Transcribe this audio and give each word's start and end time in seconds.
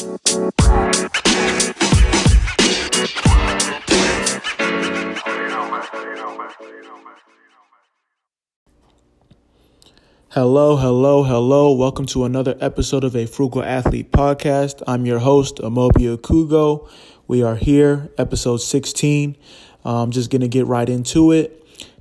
Hello, 0.00 0.08
hello, 10.76 11.24
hello. 11.24 11.72
Welcome 11.72 12.06
to 12.06 12.24
another 12.24 12.56
episode 12.62 13.04
of 13.04 13.14
a 13.14 13.26
Frugal 13.26 13.62
Athlete 13.62 14.10
podcast. 14.10 14.82
I'm 14.86 15.04
your 15.04 15.18
host, 15.18 15.56
Amobi 15.58 16.16
Okugo. 16.16 16.88
We 17.28 17.42
are 17.42 17.56
here, 17.56 18.08
episode 18.16 18.62
16. 18.62 19.36
I'm 19.84 20.12
just 20.12 20.30
going 20.30 20.40
to 20.40 20.48
get 20.48 20.66
right 20.66 20.88
into 20.88 21.30
it. 21.32 21.59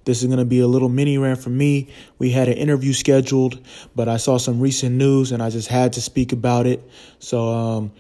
This 0.10 0.24
is 0.24 0.26
going 0.26 0.40
to 0.40 0.46
be 0.46 0.60
a 0.60 0.68
little 0.68 0.90
mini 0.90 1.20
rant 1.20 1.40
from 1.40 1.56
me. 1.56 1.90
We 2.18 2.32
had 2.32 2.48
an 2.48 2.56
interview 2.56 2.94
scheduled, 2.94 3.60
but 3.96 4.10
I 4.10 4.18
saw 4.18 4.40
some 4.40 4.60
recent 4.60 4.96
news 4.96 5.32
and 5.32 5.44
I 5.44 5.52
just 5.52 5.68
had 5.68 5.94
to 5.94 6.02
speak 6.02 6.32
about 6.32 6.66
it. 6.66 6.82
So, 7.20 7.48
um, 7.48 7.92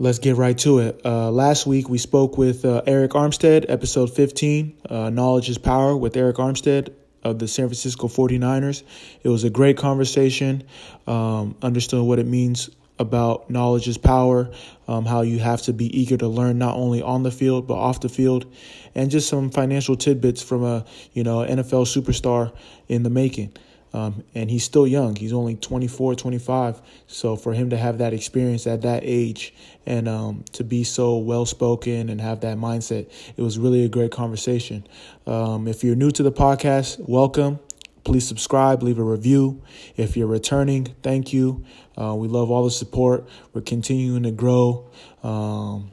Let's 0.00 0.18
get 0.18 0.36
right 0.36 0.56
to 0.58 0.80
it. 0.80 1.00
Uh, 1.04 1.30
last 1.30 1.66
week 1.66 1.88
we 1.88 1.96
spoke 1.96 2.36
with 2.38 2.64
uh, 2.64 2.82
Arik 2.86 3.08
Armstead, 3.08 3.64
episode 3.68 4.14
15, 4.14 4.76
uh, 4.88 5.10
Knowledge 5.10 5.48
is 5.48 5.58
Power 5.58 5.96
with 5.96 6.12
Arik 6.12 6.38
Armstead 6.38 6.94
of 7.24 7.40
the 7.40 7.48
San 7.48 7.66
Francisco 7.66 8.06
49ers. 8.06 8.84
It 9.24 9.28
was 9.28 9.42
a 9.42 9.50
great 9.50 9.76
conversation. 9.76 10.62
Um, 11.08 11.56
understood 11.62 12.04
what 12.04 12.20
it 12.20 12.26
means 12.26 12.70
about 12.98 13.48
knowledge 13.50 13.88
is 13.88 13.98
power, 13.98 14.50
um, 14.86 15.04
how 15.04 15.22
you 15.22 15.38
have 15.38 15.62
to 15.62 15.72
be 15.72 15.86
eager 15.98 16.16
to 16.16 16.28
learn 16.28 16.58
not 16.58 16.76
only 16.76 17.02
on 17.02 17.22
the 17.22 17.30
field 17.30 17.66
but 17.66 17.74
off 17.74 18.00
the 18.00 18.08
field, 18.08 18.46
and 18.94 19.10
just 19.10 19.28
some 19.28 19.50
financial 19.50 19.96
tidbits 19.96 20.42
from 20.42 20.64
a 20.64 20.84
you 21.12 21.22
know 21.22 21.38
NFL 21.38 21.86
superstar 21.86 22.52
in 22.88 23.02
the 23.02 23.10
making. 23.10 23.52
Um, 23.94 24.22
and 24.34 24.50
he's 24.50 24.64
still 24.64 24.86
young. 24.86 25.16
He's 25.16 25.32
only 25.32 25.56
24, 25.56 26.14
25. 26.14 26.82
So 27.06 27.36
for 27.36 27.54
him 27.54 27.70
to 27.70 27.76
have 27.76 27.98
that 27.98 28.12
experience 28.12 28.66
at 28.66 28.82
that 28.82 29.00
age 29.02 29.54
and 29.86 30.06
um, 30.06 30.44
to 30.52 30.64
be 30.64 30.84
so 30.84 31.16
well 31.16 31.46
spoken 31.46 32.10
and 32.10 32.20
have 32.20 32.40
that 32.40 32.58
mindset, 32.58 33.10
it 33.36 33.42
was 33.42 33.58
really 33.58 33.84
a 33.84 33.88
great 33.88 34.10
conversation. 34.10 34.86
Um, 35.26 35.66
if 35.66 35.82
you're 35.82 35.96
new 35.96 36.10
to 36.10 36.22
the 36.22 36.32
podcast, 36.32 37.08
welcome. 37.08 37.60
Please 38.08 38.26
subscribe, 38.26 38.82
leave 38.82 38.98
a 38.98 39.02
review. 39.02 39.62
If 39.94 40.16
you're 40.16 40.28
returning, 40.28 40.86
thank 41.02 41.34
you. 41.34 41.66
Uh, 41.94 42.14
we 42.14 42.26
love 42.26 42.50
all 42.50 42.64
the 42.64 42.70
support. 42.70 43.28
We're 43.52 43.60
continuing 43.60 44.22
to 44.22 44.30
grow. 44.30 44.90
Um, 45.22 45.90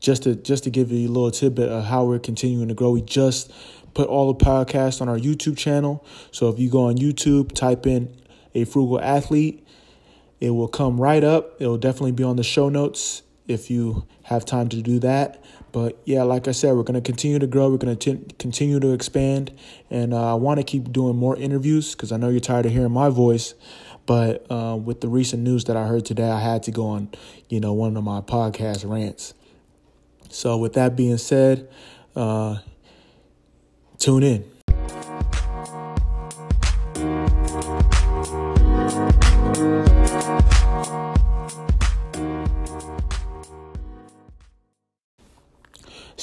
just 0.00 0.24
to 0.24 0.34
just 0.34 0.64
to 0.64 0.70
give 0.70 0.90
you 0.90 1.06
a 1.06 1.12
little 1.12 1.30
tidbit 1.30 1.68
of 1.68 1.84
how 1.84 2.04
we're 2.04 2.18
continuing 2.18 2.66
to 2.66 2.74
grow, 2.74 2.90
we 2.90 3.00
just 3.00 3.52
put 3.94 4.08
all 4.08 4.32
the 4.32 4.44
podcasts 4.44 5.00
on 5.00 5.08
our 5.08 5.16
YouTube 5.16 5.56
channel. 5.56 6.04
So 6.32 6.48
if 6.48 6.58
you 6.58 6.68
go 6.68 6.86
on 6.86 6.96
YouTube, 6.96 7.52
type 7.52 7.86
in 7.86 8.12
a 8.52 8.64
frugal 8.64 9.00
athlete, 9.00 9.64
it 10.40 10.50
will 10.50 10.66
come 10.66 11.00
right 11.00 11.22
up. 11.22 11.60
It 11.60 11.68
will 11.68 11.78
definitely 11.78 12.10
be 12.10 12.24
on 12.24 12.34
the 12.34 12.42
show 12.42 12.68
notes 12.68 13.22
if 13.46 13.70
you 13.70 14.04
have 14.24 14.44
time 14.44 14.68
to 14.70 14.82
do 14.82 14.98
that. 14.98 15.44
But 15.74 15.98
yeah, 16.04 16.22
like 16.22 16.46
I 16.46 16.52
said, 16.52 16.76
we're 16.76 16.84
going 16.84 16.94
to 16.94 17.00
continue 17.00 17.40
to 17.40 17.48
grow. 17.48 17.68
We're 17.68 17.78
going 17.78 17.96
to 17.96 18.34
continue 18.38 18.78
to 18.78 18.92
expand. 18.92 19.50
And 19.90 20.14
uh, 20.14 20.30
I 20.30 20.34
want 20.34 20.60
to 20.60 20.64
keep 20.64 20.92
doing 20.92 21.16
more 21.16 21.36
interviews 21.36 21.96
because 21.96 22.12
I 22.12 22.16
know 22.16 22.28
you're 22.28 22.38
tired 22.38 22.64
of 22.64 22.70
hearing 22.70 22.92
my 22.92 23.08
voice. 23.08 23.54
But 24.06 24.46
uh, 24.50 24.76
with 24.76 25.00
the 25.00 25.08
recent 25.08 25.42
news 25.42 25.64
that 25.64 25.76
I 25.76 25.88
heard 25.88 26.04
today, 26.04 26.30
I 26.30 26.38
had 26.38 26.62
to 26.64 26.70
go 26.70 26.86
on, 26.86 27.08
you 27.48 27.58
know, 27.58 27.72
one 27.72 27.96
of 27.96 28.04
my 28.04 28.20
podcast 28.20 28.88
rants. 28.88 29.34
So 30.30 30.56
with 30.58 30.74
that 30.74 30.94
being 30.94 31.18
said, 31.18 31.68
uh, 32.14 32.58
Tune 34.04 34.22
in. 34.22 34.53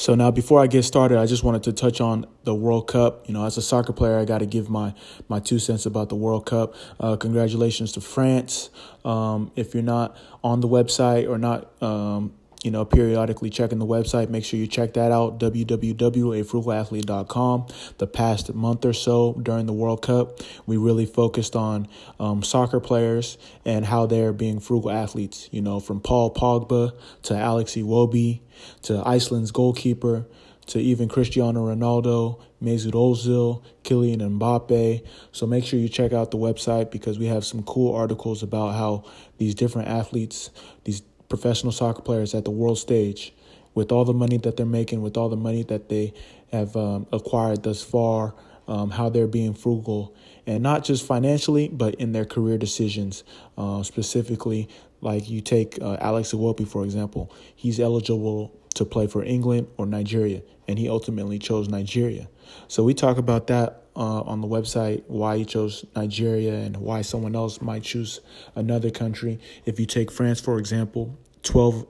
So 0.02 0.16
now, 0.16 0.31
before 0.31 0.59
I 0.59 0.66
get 0.66 0.81
started, 0.81 1.19
I 1.19 1.27
just 1.27 1.44
wanted 1.44 1.61
to 1.61 1.73
touch 1.73 2.02
on 2.02 2.25
the 2.44 2.55
World 2.55 2.88
Cup. 2.88 3.28
You 3.28 3.35
know, 3.35 3.45
as 3.45 3.56
a 3.57 3.62
soccer 3.62 3.94
player, 3.94 4.17
I 4.17 4.25
got 4.25 4.39
to 4.39 4.47
give 4.47 4.67
my 4.67 4.95
my 5.29 5.39
two 5.39 5.59
cents 5.59 5.85
about 5.85 6.09
the 6.09 6.16
World 6.16 6.47
Cup. 6.47 6.73
Uh, 7.00 7.17
congratulations 7.17 7.91
to 7.91 8.01
France. 8.01 8.72
Um, 9.06 9.51
if 9.56 9.75
you're 9.75 9.84
not 9.84 10.17
on 10.44 10.62
the 10.62 10.67
website 10.67 11.29
or 11.29 11.38
not 11.38 11.72
um, 11.84 12.34
you 12.63 12.72
know, 12.72 12.85
periodically 12.85 13.49
checking 13.49 13.79
the 13.79 13.85
website. 13.85 14.29
Make 14.29 14.45
sure 14.45 14.57
you 14.59 14.67
check 14.67 14.94
that 14.94 15.11
out, 15.11 15.39
www.afrugalathlete.com. 15.39 17.66
The 17.97 18.07
past 18.07 18.53
month 18.53 18.85
or 18.85 18.94
so 18.94 19.33
during 19.41 19.66
the 19.66 19.73
World 19.73 20.03
Cup, 20.03 20.39
we 20.67 20.77
really 20.77 21.07
focused 21.07 21.55
on 21.55 21.88
um, 22.19 22.44
soccer 22.44 22.79
players 22.79 23.39
and 23.66 23.85
how 23.85 24.05
they're 24.05 24.33
being 24.33 24.59
frugal 24.59 24.91
athletes, 24.91 25.50
you 25.51 25.61
know, 25.61 25.79
from 25.79 26.01
Paul 26.01 26.31
Pogba 26.33 26.91
to 27.23 27.35
Alex 27.35 27.71
Iwobi 27.73 28.41
to 28.83 29.01
Iceland's 29.05 29.51
goalkeeper 29.51 30.25
to 30.67 30.79
even 30.79 31.09
Cristiano 31.09 31.66
Ronaldo, 31.66 32.39
Mesut 32.63 32.94
Ozil, 32.94 33.63
Kylian 33.83 34.38
Mbappe. 34.38 35.05
So 35.31 35.47
make 35.47 35.66
sure 35.66 35.79
you 35.79 35.89
check 35.89 36.13
out 36.13 36.31
the 36.31 36.38
website 36.38 36.91
because 36.91 37.17
we 37.17 37.25
have 37.25 37.44
some 37.44 37.63
cool 37.63 37.94
articles 37.94 38.44
about 38.44 38.75
how 38.75 39.03
these 39.38 39.55
different 39.55 39.88
athletes, 39.88 40.51
these 40.83 41.01
professional 41.31 41.72
soccer 41.72 42.02
players 42.02 42.36
at 42.36 42.44
the 42.44 42.52
world 42.52 42.78
stage 42.78 43.34
with 43.74 43.90
all 43.90 44.03
the 44.03 44.14
money 44.14 44.38
that 44.38 44.58
they're 44.58 44.66
making, 44.66 45.02
with 45.02 45.16
all 45.16 45.30
the 45.30 45.38
money 45.38 45.64
that 45.64 45.88
they 45.88 46.14
have 46.52 46.75
um, 46.75 47.08
acquired 47.14 47.64
thus 47.64 47.81
far, 47.81 48.36
um, 48.68 48.92
how 48.92 49.08
they're 49.08 49.28
being 49.28 49.53
frugal, 49.53 50.14
and 50.46 50.62
not 50.62 50.84
just 50.84 51.08
financially, 51.08 51.69
but 51.69 51.96
in 51.96 52.12
their 52.12 52.25
career 52.25 52.58
decisions. 52.58 53.24
Uh, 53.58 53.81
specifically, 53.81 54.68
like 55.00 55.30
you 55.30 55.40
take 55.40 55.81
uh, 55.81 55.96
Alex 56.02 56.34
Iwobi, 56.34 56.68
for 56.68 56.84
example, 56.84 57.34
he's 57.56 57.80
eligible 57.80 58.53
to 58.75 58.84
play 58.84 59.08
for 59.08 59.24
England 59.24 59.68
or 59.78 59.86
Nigeria, 59.86 60.42
and 60.68 60.78
he 60.78 60.90
ultimately 60.90 61.40
chose 61.40 61.69
Nigeria. 61.69 62.28
So 62.68 62.84
we 62.84 62.94
talk 62.94 63.18
about 63.18 63.48
that 63.48 63.81
uh, 63.96 64.22
on 64.22 64.41
the 64.41 64.47
website, 64.47 65.03
why 65.07 65.38
he 65.38 65.46
chose 65.46 65.85
Nigeria 65.96 66.53
and 66.53 66.78
why 66.78 67.02
someone 67.02 67.35
else 67.35 67.62
might 67.62 67.84
choose 67.84 68.19
another 68.56 68.90
country. 68.90 69.40
If 69.66 69.79
you 69.79 69.85
take 69.85 70.12
France, 70.12 70.40
for 70.40 70.57
example, 70.57 71.18
12, 71.44 71.85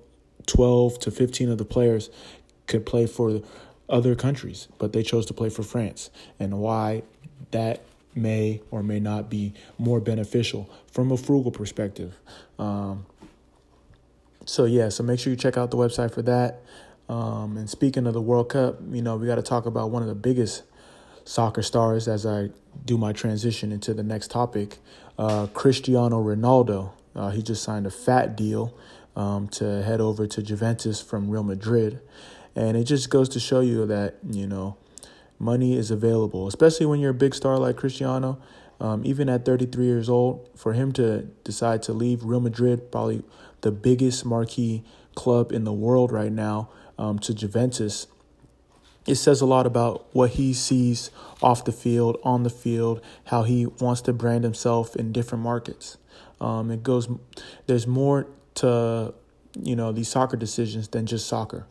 12 0.47 0.99
to 0.99 1.11
15 1.11 1.49
of 1.49 1.57
the 1.57 1.65
players 1.65 2.09
could 2.67 2.85
play 2.85 3.05
for 3.05 3.41
other 3.89 4.15
countries, 4.15 4.67
but 4.77 4.93
they 4.93 5.03
chose 5.03 5.25
to 5.27 5.33
play 5.33 5.49
for 5.49 5.63
France, 5.63 6.09
and 6.39 6.59
why 6.59 7.03
that 7.51 7.83
may 8.15 8.61
or 8.71 8.83
may 8.83 8.99
not 8.99 9.29
be 9.29 9.53
more 9.77 9.99
beneficial 9.99 10.69
from 10.91 11.11
a 11.11 11.17
frugal 11.17 11.51
perspective. 11.51 12.17
Um, 12.57 13.05
so 14.45 14.65
yeah, 14.65 14.89
so 14.89 15.03
make 15.03 15.19
sure 15.19 15.31
you 15.31 15.37
check 15.37 15.57
out 15.57 15.71
the 15.71 15.77
website 15.77 16.13
for 16.13 16.21
that. 16.23 16.61
Um, 17.09 17.57
and 17.57 17.69
speaking 17.69 18.07
of 18.07 18.13
the 18.13 18.21
World 18.21 18.49
Cup, 18.49 18.79
you 18.89 19.01
know 19.01 19.17
we 19.17 19.27
got 19.27 19.35
to 19.35 19.41
talk 19.41 19.65
about 19.65 19.91
one 19.91 20.01
of 20.01 20.07
the 20.07 20.15
biggest 20.15 20.63
soccer 21.23 21.61
stars 21.61 22.07
as 22.07 22.25
I 22.25 22.49
do 22.85 22.97
my 22.97 23.13
transition 23.13 23.71
into 23.71 23.93
the 23.93 24.03
next 24.03 24.31
topic. 24.31 24.77
Uh, 25.17 25.47
Cristiano 25.47 26.23
Ronaldo. 26.23 26.91
Uh, 27.15 27.29
he 27.29 27.41
just 27.41 27.63
signed 27.63 27.85
a 27.85 27.91
fat 27.91 28.35
deal 28.37 28.73
um, 29.15 29.47
to 29.49 29.83
head 29.83 29.99
over 29.99 30.25
to 30.27 30.41
Juventus 30.41 31.01
from 31.01 31.29
Real 31.29 31.43
Madrid. 31.43 31.99
And 32.55 32.77
it 32.77 32.85
just 32.85 33.09
goes 33.09 33.29
to 33.29 33.39
show 33.39 33.59
you 33.59 33.85
that, 33.85 34.15
you 34.29 34.47
know, 34.47 34.77
money 35.39 35.77
is 35.77 35.91
available, 35.91 36.47
especially 36.47 36.85
when 36.85 36.99
you're 36.99 37.11
a 37.11 37.15
big 37.15 37.33
star 37.33 37.57
like 37.57 37.77
Cristiano. 37.77 38.39
Um, 38.79 39.03
even 39.05 39.29
at 39.29 39.45
33 39.45 39.85
years 39.85 40.09
old, 40.09 40.49
for 40.55 40.73
him 40.73 40.91
to 40.93 41.27
decide 41.43 41.83
to 41.83 41.93
leave 41.93 42.23
Real 42.23 42.39
Madrid, 42.39 42.91
probably 42.91 43.23
the 43.61 43.71
biggest 43.71 44.25
marquee 44.25 44.83
club 45.13 45.51
in 45.51 45.65
the 45.65 45.73
world 45.73 46.11
right 46.11 46.31
now, 46.31 46.69
um, 46.97 47.19
to 47.19 47.33
Juventus, 47.33 48.07
it 49.07 49.15
says 49.15 49.41
a 49.41 49.45
lot 49.45 49.65
about 49.65 50.13
what 50.13 50.31
he 50.31 50.53
sees 50.53 51.09
off 51.41 51.65
the 51.65 51.71
field, 51.71 52.19
on 52.23 52.43
the 52.43 52.49
field, 52.49 53.01
how 53.25 53.43
he 53.43 53.65
wants 53.65 54.01
to 54.01 54.13
brand 54.13 54.43
himself 54.43 54.95
in 54.95 55.11
different 55.11 55.43
markets. 55.43 55.97
Um, 56.39 56.71
it 56.71 56.83
goes, 56.83 57.07
there's 57.67 57.87
more 57.87 58.27
to, 58.55 59.13
you 59.59 59.75
know, 59.75 59.91
these 59.91 60.09
soccer 60.09 60.37
decisions 60.37 60.87
than 60.87 61.05
just 61.05 61.27
soccer. 61.27 61.65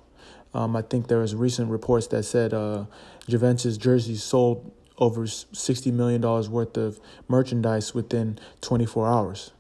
Um, 0.52 0.74
I 0.74 0.82
think 0.82 1.06
there 1.06 1.18
was 1.18 1.34
recent 1.34 1.70
reports 1.70 2.08
that 2.08 2.24
said 2.24 2.52
uh, 2.52 2.86
Juventus 3.28 3.76
jerseys 3.76 4.22
sold 4.22 4.72
over 4.98 5.22
$60 5.22 5.92
million 5.92 6.20
worth 6.20 6.76
of 6.76 7.00
merchandise 7.28 7.94
within 7.94 8.38
24 8.60 9.08
hours. 9.08 9.52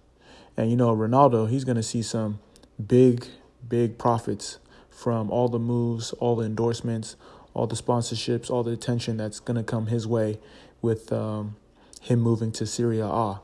And, 0.56 0.70
you 0.70 0.76
know, 0.76 0.94
Ronaldo, 0.94 1.48
he's 1.48 1.64
going 1.64 1.76
to 1.76 1.82
see 1.82 2.02
some 2.02 2.40
big, 2.84 3.26
big 3.66 3.96
profits 3.96 4.58
from 4.90 5.30
all 5.30 5.48
the 5.48 5.58
moves, 5.58 6.12
all 6.14 6.36
the 6.36 6.44
endorsements, 6.44 7.16
all 7.54 7.66
the 7.66 7.76
sponsorships, 7.76 8.50
all 8.50 8.62
the 8.62 8.72
attention 8.72 9.16
that's 9.16 9.40
going 9.40 9.56
to 9.56 9.62
come 9.62 9.86
his 9.86 10.06
way 10.06 10.38
with 10.82 11.12
um, 11.12 11.56
him 12.00 12.20
moving 12.20 12.52
to 12.52 12.66
Serie 12.66 13.00
A. 13.00 13.40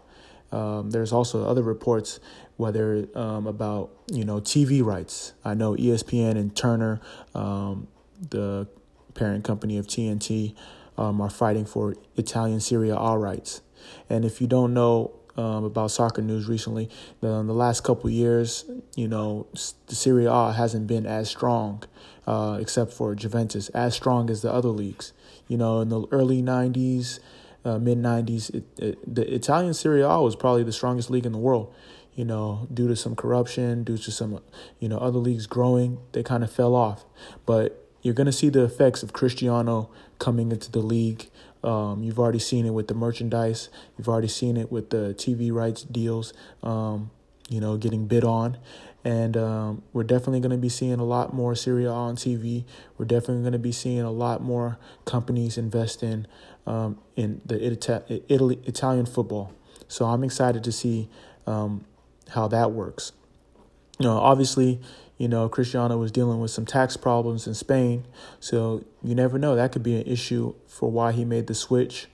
Um, 0.53 0.91
there's 0.91 1.13
also 1.13 1.45
other 1.45 1.63
reports, 1.63 2.21
whether 2.57 3.07
um, 3.15 3.47
about 3.47 3.91
you 4.11 4.25
know 4.25 4.41
TV 4.41 4.83
rights. 4.83 5.33
I 5.45 5.55
know 5.55 5.75
ESPN 5.75 6.33
and 6.33 6.55
Turner, 6.55 7.01
um, 7.35 7.89
the 8.31 8.69
parent 9.15 9.45
company 9.45 9.77
of 9.77 9.87
TNT, 9.87 10.55
um, 10.97 11.21
are 11.21 11.31
fighting 11.31 11.65
for 11.65 11.97
Italian 12.17 12.61
Serie 12.61 12.91
A 12.91 13.19
rights. 13.19 13.61
And 14.09 14.25
if 14.25 14.41
you 14.41 14.47
don't 14.47 14.73
know 14.73 15.13
um, 15.37 15.65
about 15.65 15.91
soccer 15.91 16.23
news 16.23 16.49
recently, 16.49 16.89
the, 17.21 17.43
the 17.43 17.53
last 17.53 17.85
couple 17.85 18.09
years, 18.11 18.65
you 18.95 19.09
know, 19.09 19.47
the 19.87 19.95
Serie 19.95 20.27
A 20.27 20.53
hasn't 20.53 20.87
been 20.87 21.07
as 21.07 21.29
strong, 21.29 21.83
uh, 22.27 22.59
except 22.61 22.93
for 22.93 23.15
Juventus, 23.15 23.69
as 23.71 23.95
strong 23.95 24.31
as 24.31 24.43
the 24.43 24.53
other 24.53 24.71
leagues. 24.71 25.13
You 25.49 25.59
know, 25.59 25.81
in 25.81 25.89
the 25.89 26.07
early 26.11 26.43
90s, 26.43 27.21
uh, 27.65 27.79
mid 27.79 27.99
90s, 27.99 28.55
it, 28.55 28.65
it, 28.79 29.15
the 29.15 29.35
Italian 29.35 29.75
Serie 29.75 30.03
A 30.03 30.21
was 30.21 30.37
probably 30.37 30.63
the 30.63 30.73
strongest 30.73 31.11
league 31.11 31.27
in 31.27 31.33
the 31.33 31.39
world. 31.39 31.75
You 32.15 32.25
know, 32.25 32.67
due 32.73 32.89
to 32.89 32.97
some 32.97 33.15
corruption, 33.15 33.85
due 33.85 33.99
to 33.99 34.11
some, 34.11 34.41
you 34.81 34.89
know, 34.89 34.97
other 34.97 35.19
leagues 35.19 35.47
growing, 35.47 35.99
they 36.13 36.23
kind 36.23 36.43
of 36.43 36.51
fell 36.51 36.75
off. 36.75 37.05
But 37.45 37.87
you're 38.01 38.15
going 38.15 38.27
to 38.27 38.33
see 38.33 38.49
the 38.49 38.63
effects 38.63 39.03
of 39.03 39.13
Cristiano 39.13 39.91
coming 40.19 40.51
into 40.51 40.71
the 40.71 40.79
league. 40.79 41.29
Um, 41.67 42.05
you've 42.05 42.19
already 42.19 42.39
seen 42.39 42.65
it 42.65 42.71
with 42.71 42.87
the 42.87 42.95
merchandise. 42.95 43.69
You've 43.99 44.09
already 44.09 44.29
seen 44.29 44.57
it 44.57 44.71
with 44.71 44.91
the 44.91 45.15
TV 45.19 45.53
rights 45.53 45.83
deals, 45.83 46.33
um, 46.63 47.11
you 47.49 47.61
know, 47.61 47.77
getting 47.77 48.07
bid 48.07 48.25
on. 48.25 48.57
And 49.05 49.37
um, 49.37 49.83
we're 49.93 50.05
definitely 50.05 50.41
going 50.41 50.53
to 50.53 50.57
be 50.57 50.69
seeing 50.69 50.99
a 50.99 51.05
lot 51.05 51.35
more 51.35 51.55
Serie 51.55 51.85
A 51.85 51.91
on 51.91 52.17
TV. 52.17 52.65
We're 52.97 53.05
definitely 53.05 53.43
going 53.43 53.53
to 53.53 53.59
be 53.59 53.73
seeing 53.73 54.01
a 54.01 54.11
lot 54.11 54.43
more 54.43 54.79
companies 55.05 55.59
invest 55.59 56.03
in 56.03 56.27
um, 56.67 56.99
in 57.15 57.41
the 57.45 57.63
Italy, 58.29 58.61
Italian 58.65 59.07
football. 59.07 59.53
So 59.89 60.07
I'm 60.07 60.25
excited 60.25 60.65
to 60.65 60.73
see 60.73 61.09
um, 61.47 61.85
how 62.31 62.49
that 62.49 62.73
works. 62.73 63.13
You 63.99 64.07
know, 64.07 64.19
obviously, 64.19 64.81
you 65.19 65.29
know, 65.29 65.49
Cristiano 65.49 65.97
was 65.97 66.11
dealing 66.13 66.41
with 66.41 66.51
some 66.51 66.67
tax 66.67 66.97
problems 66.97 67.47
in 67.47 67.55
Spain, 67.55 68.05
so 68.41 68.85
you 69.03 69.15
never 69.15 69.39
know. 69.39 69.57
That 69.57 69.73
could 69.73 69.83
be 69.83 69.97
an 69.97 70.07
issue 70.07 70.55
for 70.67 70.91
why 70.91 71.13
he 71.13 71.25
made 71.25 71.47
the 71.47 71.55
switch. 71.55 72.09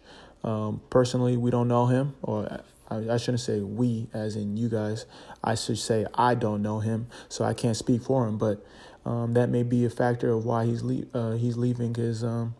Um, 0.44 0.80
personally, 0.90 1.36
we 1.36 1.50
don't 1.50 1.68
know 1.68 1.86
him, 1.86 2.14
or 2.22 2.62
I, 2.90 3.16
shouldn't 3.16 3.40
say 3.40 3.60
we, 3.60 4.08
as 4.12 4.36
in 4.36 4.56
you 4.56 4.68
guys. 4.68 5.06
I 5.42 5.54
should 5.54 5.78
say 5.78 6.06
I 6.14 6.34
don't 6.34 6.62
know 6.62 6.80
him, 6.80 7.08
so 7.28 7.44
I 7.44 7.54
can't 7.54 7.76
speak 7.76 8.02
for 8.02 8.26
him. 8.26 8.38
But 8.38 8.64
um, 9.04 9.34
that 9.34 9.48
may 9.48 9.62
be 9.62 9.84
a 9.84 9.90
factor 9.90 10.30
of 10.30 10.44
why 10.44 10.66
he's 10.66 10.82
le- 10.82 11.06
uh, 11.14 11.32
he's 11.32 11.56
leaving 11.56 11.94
his 11.94 12.22
um, 12.22 12.54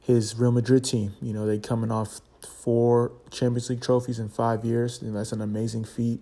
his 0.00 0.38
Real 0.38 0.52
Madrid 0.52 0.84
team. 0.84 1.14
You 1.20 1.32
know, 1.32 1.46
they 1.46 1.58
coming 1.58 1.90
off 1.90 2.20
four 2.46 3.12
Champions 3.30 3.68
League 3.70 3.80
trophies 3.80 4.18
in 4.18 4.28
five 4.28 4.64
years. 4.64 5.02
And 5.02 5.16
that's 5.16 5.32
an 5.32 5.40
amazing 5.40 5.84
feat. 5.84 6.20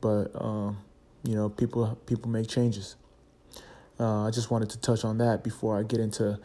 But 0.00 0.30
um, 0.34 0.78
you 1.26 1.34
know, 1.34 1.48
people 1.48 1.98
people 2.06 2.30
make 2.30 2.48
changes. 2.48 2.96
Uh, 3.98 4.24
I 4.24 4.30
just 4.30 4.50
wanted 4.50 4.70
to 4.70 4.80
touch 4.80 5.04
on 5.04 5.18
that 5.18 5.42
before 5.42 5.78
I 5.78 5.82
get 5.82 6.00
into 6.00 6.38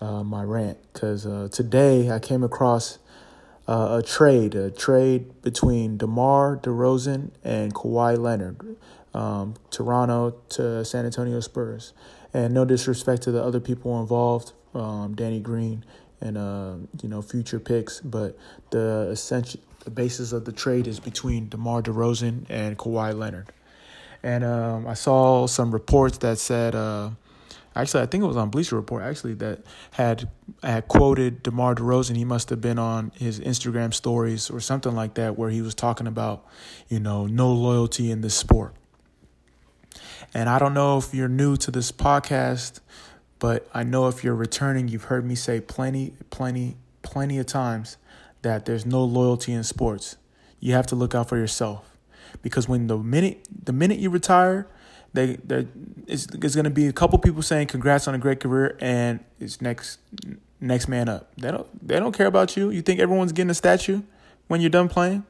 uh, 0.00 0.22
my 0.22 0.42
rant 0.42 0.78
because 0.92 1.26
uh, 1.26 1.48
today 1.50 2.10
I 2.10 2.18
came 2.18 2.42
across 2.42 2.98
uh, 3.68 4.00
a 4.00 4.06
trade, 4.06 4.54
a 4.54 4.70
trade 4.70 5.42
between 5.42 5.98
DeMar 5.98 6.56
DeRozan 6.58 7.30
and 7.44 7.74
Kawhi 7.74 8.18
Leonard, 8.18 8.76
um, 9.14 9.54
Toronto 9.70 10.36
to 10.50 10.84
San 10.84 11.04
Antonio 11.04 11.40
Spurs. 11.40 11.92
And 12.34 12.52
no 12.52 12.64
disrespect 12.64 13.22
to 13.22 13.32
the 13.32 13.42
other 13.42 13.60
people 13.60 13.98
involved, 14.00 14.52
um, 14.74 15.14
Danny 15.14 15.40
Green 15.40 15.84
and 16.20 16.36
uh, 16.36 16.74
you 17.02 17.08
know 17.08 17.22
future 17.22 17.60
picks, 17.60 18.00
but 18.00 18.36
the 18.70 19.08
essential 19.10 19.60
the 19.84 19.90
basis 19.90 20.32
of 20.32 20.44
the 20.44 20.52
trade 20.52 20.88
is 20.88 20.98
between 20.98 21.48
DeMar 21.48 21.80
DeRozan 21.80 22.44
and 22.48 22.76
Kawhi 22.76 23.16
Leonard. 23.16 23.52
And 24.26 24.42
um, 24.42 24.88
I 24.88 24.94
saw 24.94 25.46
some 25.46 25.70
reports 25.70 26.18
that 26.18 26.38
said, 26.38 26.74
uh, 26.74 27.10
actually, 27.76 28.02
I 28.02 28.06
think 28.06 28.24
it 28.24 28.26
was 28.26 28.36
on 28.36 28.50
Bleacher 28.50 28.74
Report, 28.74 29.04
actually, 29.04 29.34
that 29.34 29.60
had 29.92 30.28
had 30.64 30.88
quoted 30.88 31.44
DeMar 31.44 31.76
DeRozan. 31.76 32.16
He 32.16 32.24
must 32.24 32.50
have 32.50 32.60
been 32.60 32.76
on 32.76 33.12
his 33.14 33.38
Instagram 33.38 33.94
stories 33.94 34.50
or 34.50 34.58
something 34.58 34.96
like 34.96 35.14
that, 35.14 35.38
where 35.38 35.50
he 35.50 35.62
was 35.62 35.76
talking 35.76 36.08
about, 36.08 36.44
you 36.88 36.98
know, 36.98 37.26
no 37.26 37.52
loyalty 37.52 38.10
in 38.10 38.20
this 38.20 38.34
sport. 38.34 38.74
And 40.34 40.48
I 40.48 40.58
don't 40.58 40.74
know 40.74 40.98
if 40.98 41.14
you're 41.14 41.28
new 41.28 41.56
to 41.58 41.70
this 41.70 41.92
podcast, 41.92 42.80
but 43.38 43.70
I 43.72 43.84
know 43.84 44.08
if 44.08 44.24
you're 44.24 44.34
returning, 44.34 44.88
you've 44.88 45.04
heard 45.04 45.24
me 45.24 45.36
say 45.36 45.60
plenty, 45.60 46.14
plenty, 46.30 46.74
plenty 47.02 47.38
of 47.38 47.46
times 47.46 47.96
that 48.42 48.64
there's 48.64 48.84
no 48.84 49.04
loyalty 49.04 49.52
in 49.52 49.62
sports. 49.62 50.16
You 50.58 50.72
have 50.72 50.88
to 50.88 50.96
look 50.96 51.14
out 51.14 51.28
for 51.28 51.36
yourself 51.36 51.95
because 52.42 52.68
when 52.68 52.86
the 52.86 52.98
minute 52.98 53.46
the 53.64 53.72
minute 53.72 53.98
you 53.98 54.10
retire, 54.10 54.66
they 55.12 55.38
it's, 56.06 56.26
it's 56.26 56.54
going 56.54 56.64
to 56.64 56.70
be 56.70 56.86
a 56.86 56.92
couple 56.92 57.18
people 57.18 57.42
saying 57.42 57.66
congrats 57.68 58.06
on 58.06 58.14
a 58.14 58.18
great 58.18 58.40
career 58.40 58.76
and 58.80 59.20
it's 59.40 59.60
next 59.60 59.98
next 60.60 60.88
man 60.88 61.08
up. 61.08 61.30
They 61.36 61.50
don't 61.50 61.86
they 61.86 61.98
don't 61.98 62.12
care 62.12 62.26
about 62.26 62.56
you. 62.56 62.70
You 62.70 62.82
think 62.82 63.00
everyone's 63.00 63.32
getting 63.32 63.50
a 63.50 63.54
statue 63.54 64.02
when 64.48 64.60
you're 64.60 64.70
done 64.70 64.88
playing? 64.88 65.24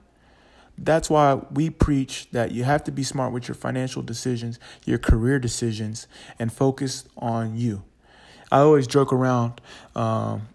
That's 0.78 1.08
why 1.08 1.40
we 1.50 1.70
preach 1.70 2.28
that 2.32 2.52
you 2.52 2.64
have 2.64 2.84
to 2.84 2.93
be 2.93 3.02
smart 3.02 3.32
with 3.32 3.49
your 3.49 3.54
financial 3.54 4.02
decisions, 4.02 4.58
your 4.84 4.99
career 4.99 5.38
decisions, 5.38 6.06
and 6.38 6.52
focus 6.52 7.04
on 7.16 7.56
you. 7.56 7.82
I 8.52 8.58
always 8.58 8.87
joke 8.87 9.12
around 9.12 9.60
um, 9.94 10.49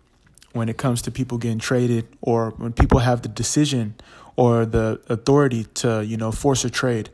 when 0.54 0.70
it 0.70 0.78
comes 0.78 1.02
to 1.04 1.12
people 1.12 1.38
getting 1.38 1.60
traded 1.60 2.08
or 2.22 2.52
when 2.52 2.72
people 2.72 3.00
have 3.00 3.24
the 3.24 3.30
decision 3.30 3.96
or 4.42 4.66
the 4.66 5.00
authority 5.08 5.66
to, 5.66 6.04
you 6.04 6.18
know, 6.18 6.32
force 6.32 6.66
a 6.66 6.70
trade 6.70 7.12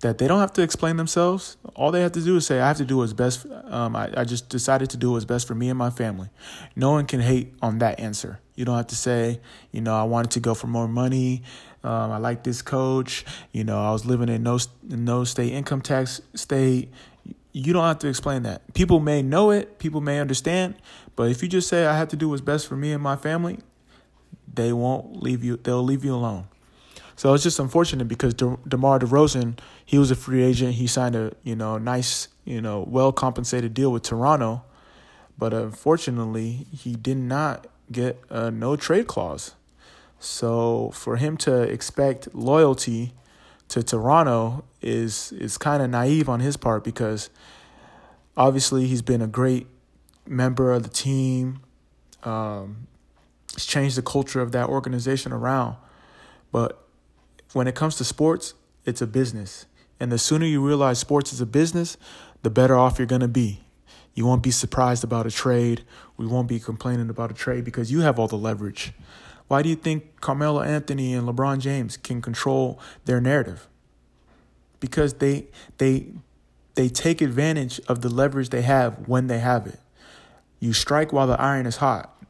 that 0.00 0.18
they 0.18 0.28
don't 0.28 0.40
have 0.40 0.52
to 0.52 0.60
explain 0.60 0.98
themselves. 0.98 1.56
All 1.74 1.90
they 1.90 2.02
have 2.02 2.12
to 2.12 2.20
do 2.20 2.36
is 2.36 2.44
say, 2.44 2.60
I 2.60 2.68
have 2.68 2.76
to 2.76 2.84
do 2.84 2.98
what's 2.98 3.14
best. 3.14 3.46
Um, 3.64 3.96
I, 3.96 4.12
I 4.14 4.24
just 4.24 4.50
decided 4.50 4.90
to 4.90 4.98
do 4.98 5.12
what's 5.12 5.24
best 5.24 5.48
for 5.48 5.54
me 5.54 5.70
and 5.70 5.78
my 5.78 5.88
family. 5.88 6.28
No 6.76 6.90
one 6.90 7.06
can 7.06 7.20
hate 7.20 7.54
on 7.62 7.78
that 7.78 7.98
answer. 7.98 8.40
You 8.56 8.66
don't 8.66 8.76
have 8.76 8.88
to 8.88 8.94
say, 8.94 9.40
you 9.72 9.80
know, 9.80 9.96
I 9.96 10.02
wanted 10.02 10.32
to 10.32 10.40
go 10.40 10.52
for 10.52 10.66
more 10.66 10.86
money. 10.86 11.44
Um, 11.82 12.12
I 12.12 12.18
like 12.18 12.44
this 12.44 12.60
coach. 12.60 13.24
You 13.52 13.64
know, 13.64 13.82
I 13.82 13.92
was 13.92 14.04
living 14.04 14.28
in 14.28 14.42
no, 14.42 14.58
no 14.82 15.24
state 15.24 15.54
income 15.54 15.80
tax 15.80 16.20
state. 16.34 16.92
You 17.52 17.72
don't 17.72 17.84
have 17.84 18.00
to 18.00 18.08
explain 18.08 18.42
that. 18.42 18.74
People 18.74 19.00
may 19.00 19.22
know 19.22 19.50
it, 19.50 19.78
people 19.78 20.02
may 20.02 20.20
understand, 20.20 20.74
but 21.14 21.30
if 21.30 21.42
you 21.42 21.48
just 21.48 21.68
say 21.68 21.86
I 21.86 21.96
have 21.96 22.08
to 22.08 22.16
do 22.16 22.28
what's 22.28 22.42
best 22.42 22.66
for 22.66 22.76
me 22.76 22.92
and 22.92 23.02
my 23.02 23.16
family, 23.16 23.60
they 24.52 24.74
won't 24.74 25.22
leave 25.22 25.42
you. 25.42 25.56
They'll 25.56 25.82
leave 25.82 26.04
you 26.04 26.14
alone. 26.14 26.48
So 27.16 27.32
it's 27.32 27.42
just 27.42 27.58
unfortunate 27.58 28.08
because 28.08 28.34
De- 28.34 28.58
DeMar 28.68 28.98
DeRozan, 28.98 29.58
he 29.84 29.98
was 29.98 30.10
a 30.10 30.14
free 30.14 30.42
agent. 30.42 30.74
He 30.74 30.86
signed 30.86 31.16
a 31.16 31.32
you 31.42 31.56
know 31.56 31.78
nice 31.78 32.28
you 32.44 32.60
know 32.60 32.84
well 32.86 33.10
compensated 33.10 33.74
deal 33.74 33.90
with 33.90 34.02
Toronto, 34.02 34.62
but 35.38 35.52
unfortunately 35.52 36.66
he 36.72 36.94
did 36.94 37.16
not 37.16 37.66
get 37.90 38.20
a 38.28 38.50
no 38.50 38.76
trade 38.76 39.06
clause. 39.06 39.54
So 40.18 40.90
for 40.92 41.16
him 41.16 41.36
to 41.38 41.62
expect 41.62 42.34
loyalty 42.34 43.12
to 43.68 43.82
Toronto 43.82 44.64
is 44.82 45.32
is 45.32 45.58
kind 45.58 45.82
of 45.82 45.90
naive 45.90 46.28
on 46.28 46.40
his 46.40 46.56
part 46.56 46.84
because 46.84 47.30
obviously 48.36 48.86
he's 48.86 49.02
been 49.02 49.22
a 49.22 49.26
great 49.26 49.66
member 50.26 50.72
of 50.72 50.82
the 50.82 50.88
team. 50.88 51.60
Um, 52.22 52.88
he's 53.54 53.64
changed 53.64 53.96
the 53.96 54.02
culture 54.02 54.40
of 54.40 54.52
that 54.52 54.68
organization 54.68 55.32
around. 55.32 55.76
But 56.52 56.85
when 57.56 57.66
it 57.66 57.74
comes 57.74 57.96
to 57.96 58.04
sports, 58.04 58.52
it's 58.84 59.00
a 59.00 59.06
business. 59.06 59.64
And 59.98 60.12
the 60.12 60.18
sooner 60.18 60.44
you 60.44 60.64
realize 60.64 60.98
sports 60.98 61.32
is 61.32 61.40
a 61.40 61.46
business, 61.46 61.96
the 62.42 62.50
better 62.50 62.76
off 62.76 62.98
you're 62.98 63.06
going 63.06 63.22
to 63.22 63.28
be. 63.28 63.60
You 64.12 64.26
won't 64.26 64.42
be 64.42 64.50
surprised 64.50 65.02
about 65.02 65.26
a 65.26 65.30
trade. 65.30 65.82
We 66.18 66.26
won't 66.26 66.48
be 66.48 66.60
complaining 66.60 67.08
about 67.08 67.30
a 67.30 67.34
trade 67.34 67.64
because 67.64 67.90
you 67.90 68.00
have 68.00 68.18
all 68.18 68.28
the 68.28 68.36
leverage. 68.36 68.92
Why 69.48 69.62
do 69.62 69.70
you 69.70 69.74
think 69.74 70.20
Carmelo 70.20 70.60
Anthony 70.60 71.14
and 71.14 71.26
LeBron 71.26 71.60
James 71.60 71.96
can 71.96 72.20
control 72.20 72.78
their 73.06 73.22
narrative? 73.22 73.66
Because 74.78 75.14
they 75.14 75.46
they 75.78 76.08
they 76.74 76.90
take 76.90 77.22
advantage 77.22 77.80
of 77.88 78.02
the 78.02 78.10
leverage 78.10 78.50
they 78.50 78.62
have 78.62 79.08
when 79.08 79.28
they 79.28 79.38
have 79.38 79.66
it. 79.66 79.80
You 80.60 80.74
strike 80.74 81.10
while 81.10 81.26
the 81.26 81.40
iron 81.40 81.64
is 81.64 81.76
hot. 81.76 82.22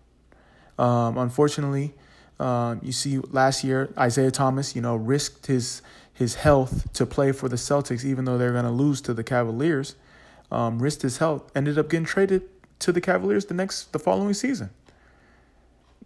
Um, 0.79 1.19
unfortunately, 1.19 1.95
uh, 2.39 2.77
you 2.83 2.93
see 2.93 3.19
last 3.19 3.65
year 3.65 3.93
Isaiah 3.99 4.31
Thomas, 4.31 4.77
you 4.77 4.83
know, 4.83 4.97
risked 4.97 5.47
his 5.47 5.83
his 6.13 6.37
health 6.37 6.91
to 6.95 7.05
play 7.05 7.31
for 7.33 7.49
the 7.49 7.57
Celtics, 7.57 8.05
even 8.05 8.25
though 8.25 8.39
they're 8.39 8.53
going 8.53 8.65
to 8.65 8.71
lose 8.71 9.03
to 9.03 9.13
the 9.13 9.25
Cavaliers. 9.25 9.97
Um, 10.51 10.79
risked 10.79 11.03
his 11.03 11.19
health, 11.19 11.51
ended 11.57 11.77
up 11.77 11.91
getting 11.91 12.07
traded 12.07 12.43
to 12.79 12.93
the 12.93 13.01
Cavaliers 13.01 13.47
the 13.47 13.55
next 13.55 13.93
the 13.93 13.99
following 13.99 14.33
season. 14.33 14.71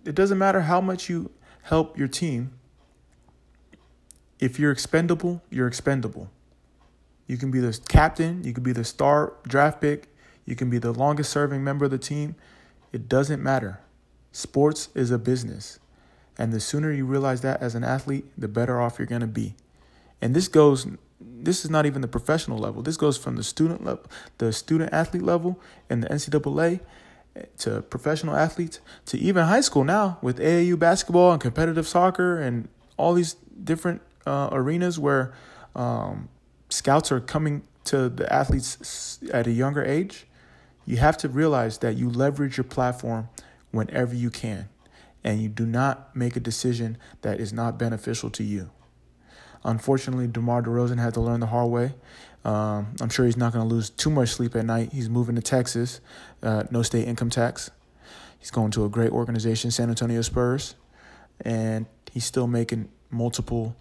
It 0.05 0.15
doesn't 0.15 0.39
matter 0.39 0.63
how 0.63 0.81
much 0.81 1.09
you 1.09 1.31
help 1.63 1.99
your 1.99 2.09
team. 2.09 2.53
If 4.39 4.59
you're 4.59 4.73
expendable, 4.73 5.43
you're 5.51 5.67
expendable. 5.67 6.31
You 7.27 7.37
can 7.37 7.51
be 7.51 7.61
the 7.61 7.79
captain, 7.89 8.43
you 8.43 8.53
can 8.55 8.63
be 8.63 8.73
the 8.73 8.85
star 8.85 9.35
draft 9.47 9.81
pick, 9.81 10.09
you 10.47 10.57
can 10.57 10.71
be 10.71 10.79
the 10.79 10.93
longest 10.93 11.31
serving 11.31 11.63
member 11.63 11.85
of 11.85 11.91
the 11.91 11.99
team. 11.99 12.35
It 12.93 13.09
doesn't 13.09 13.43
matter. 13.43 13.81
Sports 14.33 14.89
is 14.95 15.11
a 15.11 15.19
business. 15.19 15.79
And 16.41 16.55
the 16.55 16.61
sooner 16.61 16.91
you 16.91 17.05
realize 17.05 17.43
that 17.43 17.61
as 17.61 17.75
an 17.75 17.85
athlete, 17.85 18.25
the 18.39 18.49
better 18.49 18.81
off 18.81 18.99
you're 18.99 19.05
going 19.07 19.21
to 19.21 19.27
be. 19.27 19.57
And 20.23 20.35
this 20.35 20.49
goes 20.49 20.87
this 21.21 21.67
is 21.67 21.71
not 21.71 21.85
even 21.85 22.01
the 22.01 22.09
professional 22.09 22.57
level. 22.57 22.81
This 22.81 22.97
goes 22.97 23.19
from 23.19 23.37
the 23.37 23.43
student 23.43 23.85
level, 23.85 24.07
the 24.39 24.51
student 24.55 24.91
athlete 24.91 25.23
level 25.23 25.61
and 25.91 26.03
the 26.03 26.09
NCAA 26.09 26.81
to 27.59 27.83
professional 27.83 28.35
athletes 28.35 28.81
to 29.05 29.19
even 29.19 29.45
high 29.45 29.61
school 29.61 29.85
now 29.85 30.17
with 30.23 30.39
AAU 30.39 30.79
basketball 30.79 31.33
and 31.33 31.43
competitive 31.43 31.87
soccer 31.87 32.41
and 32.41 32.69
all 32.97 33.13
these 33.13 33.35
different 33.63 34.01
uh, 34.27 34.49
arenas 34.51 34.99
where 34.99 35.35
um, 35.77 36.31
scouts 36.71 37.13
are 37.13 37.21
coming 37.21 37.65
to 37.85 38.09
the 38.09 38.33
athletes 38.33 39.19
at 39.31 39.47
a 39.47 39.53
younger 39.53 39.85
age, 39.85 40.27
you 40.87 40.97
have 40.97 41.19
to 41.19 41.29
realize 41.29 41.79
that 41.79 41.99
you 41.99 42.09
leverage 42.09 42.57
your 42.57 42.65
platform 42.65 43.29
whenever 43.73 44.15
you 44.15 44.31
can, 44.31 44.70
and 45.25 45.41
you 45.41 45.49
do 45.49 45.67
not 45.67 46.15
make 46.15 46.37
a 46.37 46.41
decision 46.41 46.97
that 47.23 47.41
is 47.41 47.53
not 47.53 47.79
beneficial 47.79 48.31
to 48.31 48.43
you. 48.43 48.71
Unfortunately, 49.65 50.27
DeMar 50.27 50.63
DeRozan 50.63 50.99
had 50.99 51.15
to 51.15 51.21
learn 51.21 51.41
the 51.41 51.47
hard 51.47 51.71
way. 51.71 51.93
Um, 52.45 52.95
I'm 53.01 53.11
sure 53.11 53.27
he's 53.27 53.37
not 53.37 53.53
going 53.53 53.69
to 53.69 53.75
lose 53.75 53.91
too 53.91 54.09
much 54.11 54.31
sleep 54.31 54.57
at 54.57 54.65
night. 54.65 54.93
He's 54.93 55.11
moving 55.11 55.35
to 55.37 55.43
Texas, 55.43 56.01
uh, 56.43 56.65
no 56.71 56.83
state 56.83 57.07
income 57.07 57.29
tax. 57.29 57.71
He's 58.39 58.51
going 58.51 58.71
to 58.73 58.87
a 58.87 58.89
great 58.89 59.11
organization, 59.11 59.71
San 59.71 59.91
Antonio 59.91 60.23
Spurs, 60.23 60.75
and 61.43 61.85
he's 62.11 62.25
still 62.25 62.47
making 62.47 62.89
multiple 63.11 63.77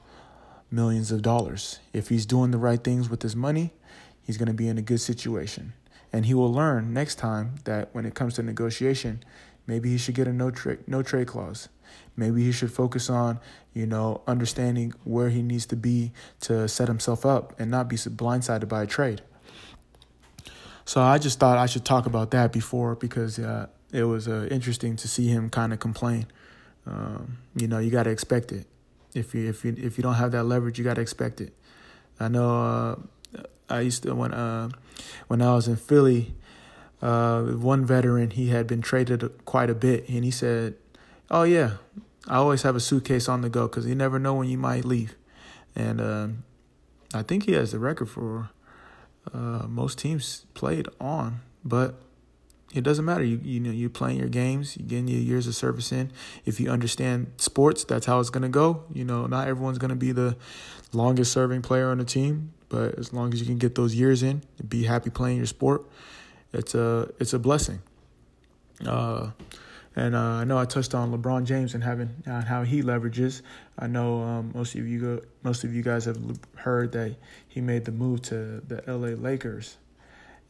millions 0.69 1.11
of 1.11 1.21
dollars. 1.21 1.79
If 1.93 2.09
he's 2.09 2.25
doing 2.25 2.51
the 2.51 2.57
right 2.57 2.83
things 2.83 3.09
with 3.09 3.21
his 3.21 3.35
money, 3.35 3.71
he's 4.21 4.37
going 4.37 4.47
to 4.47 4.53
be 4.53 4.67
in 4.67 4.77
a 4.77 4.81
good 4.81 4.99
situation. 4.99 5.73
And 6.11 6.25
he 6.25 6.33
will 6.33 6.51
learn 6.51 6.93
next 6.93 7.15
time 7.15 7.55
that 7.63 7.89
when 7.93 8.05
it 8.05 8.15
comes 8.15 8.33
to 8.33 8.43
negotiation, 8.43 9.23
maybe 9.69 9.89
he 9.89 9.97
should 9.97 10.15
get 10.15 10.27
a 10.27 10.33
no 10.33 10.51
trade 10.51 10.79
no 10.87 11.01
trade 11.01 11.27
clause. 11.27 11.69
Maybe 12.15 12.43
he 12.43 12.51
should 12.51 12.71
focus 12.71 13.09
on, 13.09 13.39
you 13.73 13.85
know, 13.85 14.21
understanding 14.27 14.93
where 15.05 15.29
he 15.29 15.41
needs 15.41 15.65
to 15.67 15.77
be 15.77 16.11
to 16.41 16.67
set 16.67 16.87
himself 16.87 17.25
up 17.25 17.57
and 17.59 17.71
not 17.71 17.87
be 17.87 17.95
blindsided 17.95 18.67
by 18.67 18.83
a 18.83 18.87
trade. 18.87 19.21
So 20.83 21.01
I 21.01 21.17
just 21.17 21.39
thought 21.39 21.57
I 21.57 21.67
should 21.67 21.85
talk 21.85 22.05
about 22.05 22.31
that 22.31 22.51
before 22.51 22.95
because 22.95 23.39
uh, 23.39 23.67
it 23.93 24.03
was 24.03 24.27
uh, 24.27 24.47
interesting 24.51 24.95
to 24.97 25.07
see 25.07 25.27
him 25.27 25.49
kind 25.49 25.71
of 25.71 25.79
complain. 25.79 26.25
Um, 26.85 27.37
you 27.55 27.67
know, 27.67 27.79
you 27.79 27.91
got 27.91 28.03
to 28.03 28.09
expect 28.09 28.51
it. 28.51 28.65
If 29.13 29.33
you 29.33 29.47
if 29.47 29.63
you 29.63 29.75
if 29.77 29.97
you 29.97 30.01
don't 30.01 30.15
have 30.15 30.31
that 30.31 30.43
leverage, 30.43 30.77
you 30.77 30.83
got 30.83 30.95
to 30.95 31.01
expect 31.01 31.41
it. 31.41 31.53
I 32.19 32.27
know. 32.27 32.49
Uh, 32.49 33.43
I 33.69 33.81
used 33.81 34.03
to 34.03 34.15
when 34.15 34.33
uh, 34.33 34.69
when 35.27 35.41
I 35.41 35.53
was 35.53 35.67
in 35.67 35.75
Philly, 35.75 36.33
uh, 37.01 37.43
one 37.43 37.85
veteran 37.85 38.31
he 38.31 38.49
had 38.49 38.67
been 38.67 38.81
traded 38.81 39.23
quite 39.45 39.69
a 39.69 39.75
bit, 39.75 40.07
and 40.09 40.23
he 40.23 40.31
said, 40.31 40.75
"Oh 41.31 41.43
yeah, 41.43 41.77
I 42.27 42.35
always 42.35 42.63
have 42.63 42.75
a 42.75 42.79
suitcase 42.79 43.29
on 43.29 43.41
the 43.41 43.49
go 43.49 43.67
because 43.67 43.85
you 43.85 43.95
never 43.95 44.19
know 44.19 44.35
when 44.35 44.49
you 44.49 44.57
might 44.57 44.85
leave." 44.85 45.15
And 45.75 46.01
uh, 46.01 46.27
I 47.13 47.23
think 47.23 47.45
he 47.45 47.53
has 47.53 47.71
the 47.71 47.79
record 47.79 48.09
for 48.09 48.49
uh, 49.33 49.65
most 49.67 49.97
teams 49.97 50.45
played 50.53 50.87
on, 50.99 51.41
but 51.63 51.95
it 52.73 52.83
doesn't 52.83 53.05
matter. 53.05 53.23
You 53.23 53.39
you 53.43 53.59
know 53.59 53.71
you're 53.71 53.89
playing 53.89 54.19
your 54.19 54.29
games, 54.29 54.77
you're 54.77 54.87
getting 54.87 55.07
your 55.07 55.21
years 55.21 55.47
of 55.47 55.55
service 55.55 55.91
in. 55.91 56.11
If 56.45 56.59
you 56.59 56.69
understand 56.69 57.31
sports, 57.37 57.83
that's 57.83 58.05
how 58.05 58.19
it's 58.19 58.29
gonna 58.29 58.49
go. 58.49 58.83
You 58.93 59.05
know, 59.05 59.25
not 59.25 59.47
everyone's 59.47 59.77
gonna 59.77 59.95
be 59.95 60.11
the 60.11 60.37
longest 60.93 61.31
serving 61.31 61.61
player 61.61 61.89
on 61.89 61.97
the 61.97 62.05
team, 62.05 62.53
but 62.67 62.97
as 62.99 63.13
long 63.13 63.33
as 63.33 63.39
you 63.39 63.45
can 63.45 63.57
get 63.57 63.75
those 63.75 63.95
years 63.95 64.21
in, 64.21 64.43
be 64.67 64.83
happy 64.83 65.09
playing 65.09 65.37
your 65.37 65.45
sport, 65.45 65.83
it's 66.53 66.75
a 66.75 67.09
it's 67.19 67.33
a 67.33 67.39
blessing. 67.39 67.81
Uh, 68.85 69.31
and 69.95 70.15
uh, 70.15 70.19
I 70.19 70.43
know 70.45 70.57
I 70.57 70.65
touched 70.65 70.93
on 70.93 71.11
LeBron 71.11 71.43
James 71.45 71.73
and 71.73 71.83
having 71.83 72.23
uh, 72.25 72.43
how 72.45 72.63
he 72.63 72.81
leverages. 72.81 73.41
I 73.77 73.87
know 73.87 74.21
um, 74.21 74.51
most 74.53 74.75
of 74.75 74.87
you 74.87 74.99
go, 74.99 75.21
most 75.43 75.63
of 75.63 75.73
you 75.73 75.81
guys 75.81 76.05
have 76.05 76.17
heard 76.55 76.91
that 76.93 77.15
he 77.47 77.59
made 77.59 77.85
the 77.85 77.91
move 77.91 78.21
to 78.23 78.61
the 78.67 78.83
L.A. 78.87 79.15
Lakers, 79.15 79.77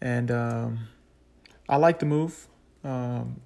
and. 0.02 0.32
Um, 0.32 0.80
I 1.70 1.78
like 1.78 2.00
the 2.00 2.08
move. 2.08 2.48
Um, 2.84 3.40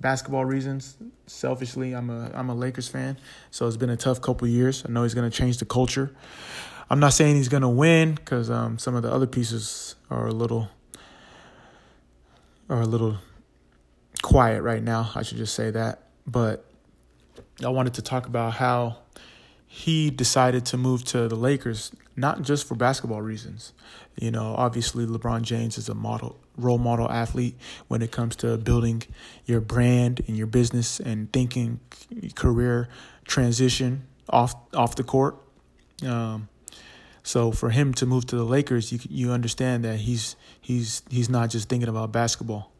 basketball 0.00 0.46
reasons, 0.46 0.96
selfishly, 1.26 1.92
I'm 1.92 2.08
a 2.08 2.30
I'm 2.32 2.48
a 2.48 2.54
Lakers 2.54 2.88
fan, 2.88 3.18
so 3.50 3.66
it's 3.66 3.76
been 3.76 3.90
a 3.90 3.96
tough 3.96 4.22
couple 4.22 4.48
years. 4.48 4.84
I 4.88 4.90
know 4.90 5.02
he's 5.02 5.14
going 5.14 5.30
to 5.30 5.36
change 5.36 5.58
the 5.58 5.66
culture. 5.66 6.14
I'm 6.88 6.98
not 6.98 7.12
saying 7.12 7.36
he's 7.36 7.48
going 7.48 7.62
to 7.62 7.68
win 7.68 8.14
because 8.14 8.50
um, 8.50 8.78
some 8.78 8.94
of 8.94 9.02
the 9.02 9.12
other 9.12 9.26
pieces 9.26 9.96
are 10.10 10.26
a 10.26 10.32
little 10.32 10.70
are 12.72 12.80
a 12.80 12.86
little 12.86 13.18
quiet 14.22 14.62
right 14.62 14.82
now. 14.82 15.10
I 15.14 15.22
should 15.22 15.36
just 15.36 15.54
say 15.54 15.70
that, 15.70 16.04
but 16.26 16.64
I 17.62 17.68
wanted 17.68 17.94
to 17.94 18.02
talk 18.02 18.26
about 18.26 18.54
how 18.54 18.98
he 19.66 20.10
decided 20.10 20.64
to 20.66 20.78
move 20.78 21.04
to 21.04 21.28
the 21.28 21.34
Lakers, 21.34 21.92
not 22.16 22.40
just 22.42 22.66
for 22.66 22.74
basketball 22.74 23.20
reasons. 23.20 23.74
You 24.18 24.30
know, 24.30 24.54
obviously 24.56 25.04
LeBron 25.04 25.42
James 25.42 25.76
is 25.76 25.88
a 25.88 25.94
model 25.94 26.38
role 26.56 26.78
model 26.78 27.10
athlete 27.10 27.56
when 27.88 28.02
it 28.02 28.10
comes 28.10 28.36
to 28.36 28.58
building 28.58 29.02
your 29.46 29.60
brand 29.60 30.22
and 30.26 30.36
your 30.36 30.46
business 30.46 31.00
and 31.00 31.32
thinking 31.32 31.80
career 32.34 32.88
transition 33.26 34.06
off 34.28 34.54
off 34.74 34.96
the 34.96 35.04
court. 35.04 35.36
Um, 36.06 36.48
so 37.22 37.52
for 37.52 37.70
him 37.70 37.94
to 37.94 38.06
move 38.06 38.26
to 38.26 38.36
the 38.36 38.44
Lakers, 38.44 38.92
you 38.92 38.98
you 39.08 39.30
understand 39.30 39.84
that 39.84 39.98
he's 40.00 40.36
he's 40.60 41.02
he's 41.08 41.28
not 41.28 41.50
just 41.50 41.68
thinking 41.68 41.88
about 41.88 42.12
basketball. 42.12 42.72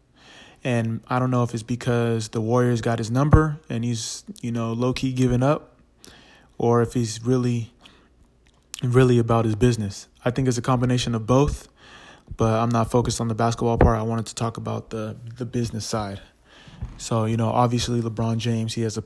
And 0.64 1.00
I 1.08 1.18
don't 1.18 1.30
know 1.30 1.42
if 1.42 1.54
it's 1.54 1.62
because 1.62 2.28
the 2.28 2.40
Warriors 2.40 2.80
got 2.80 2.98
his 2.98 3.10
number 3.10 3.58
and 3.68 3.84
he's, 3.84 4.22
you 4.40 4.52
know, 4.52 4.72
low 4.72 4.92
key 4.92 5.12
giving 5.12 5.42
up 5.42 5.76
or 6.56 6.82
if 6.82 6.94
he's 6.94 7.24
really 7.24 7.72
really 8.82 9.18
about 9.18 9.44
his 9.44 9.54
business. 9.54 10.08
I 10.24 10.30
think 10.30 10.48
it's 10.48 10.58
a 10.58 10.62
combination 10.62 11.14
of 11.14 11.26
both, 11.26 11.68
but 12.36 12.58
I'm 12.60 12.68
not 12.68 12.90
focused 12.90 13.20
on 13.20 13.28
the 13.28 13.34
basketball 13.34 13.78
part. 13.78 13.98
I 13.98 14.02
wanted 14.02 14.26
to 14.26 14.34
talk 14.34 14.56
about 14.56 14.90
the 14.90 15.16
the 15.36 15.44
business 15.44 15.86
side. 15.86 16.20
So, 16.96 17.26
you 17.26 17.36
know, 17.36 17.48
obviously 17.48 18.00
LeBron 18.00 18.38
James, 18.38 18.74
he 18.74 18.82
has 18.82 18.96
a 18.96 19.04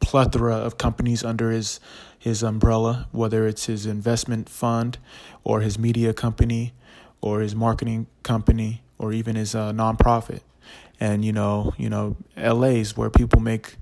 plethora 0.00 0.56
of 0.56 0.78
companies 0.78 1.22
under 1.24 1.50
his 1.50 1.80
his 2.18 2.42
umbrella, 2.42 3.08
whether 3.12 3.46
it's 3.46 3.66
his 3.66 3.86
investment 3.86 4.48
fund 4.48 4.98
or 5.42 5.60
his 5.60 5.78
media 5.78 6.12
company 6.12 6.74
or 7.22 7.40
his 7.40 7.54
marketing 7.54 8.06
company 8.22 8.82
or 8.98 9.12
even 9.12 9.36
his 9.36 9.54
uh, 9.54 9.72
nonprofit. 9.72 10.40
And 10.98 11.24
you 11.24 11.32
know, 11.32 11.72
you 11.78 11.88
know, 11.88 12.16
LA's 12.36 12.96
where 12.96 13.08
people 13.08 13.40
make 13.40 13.76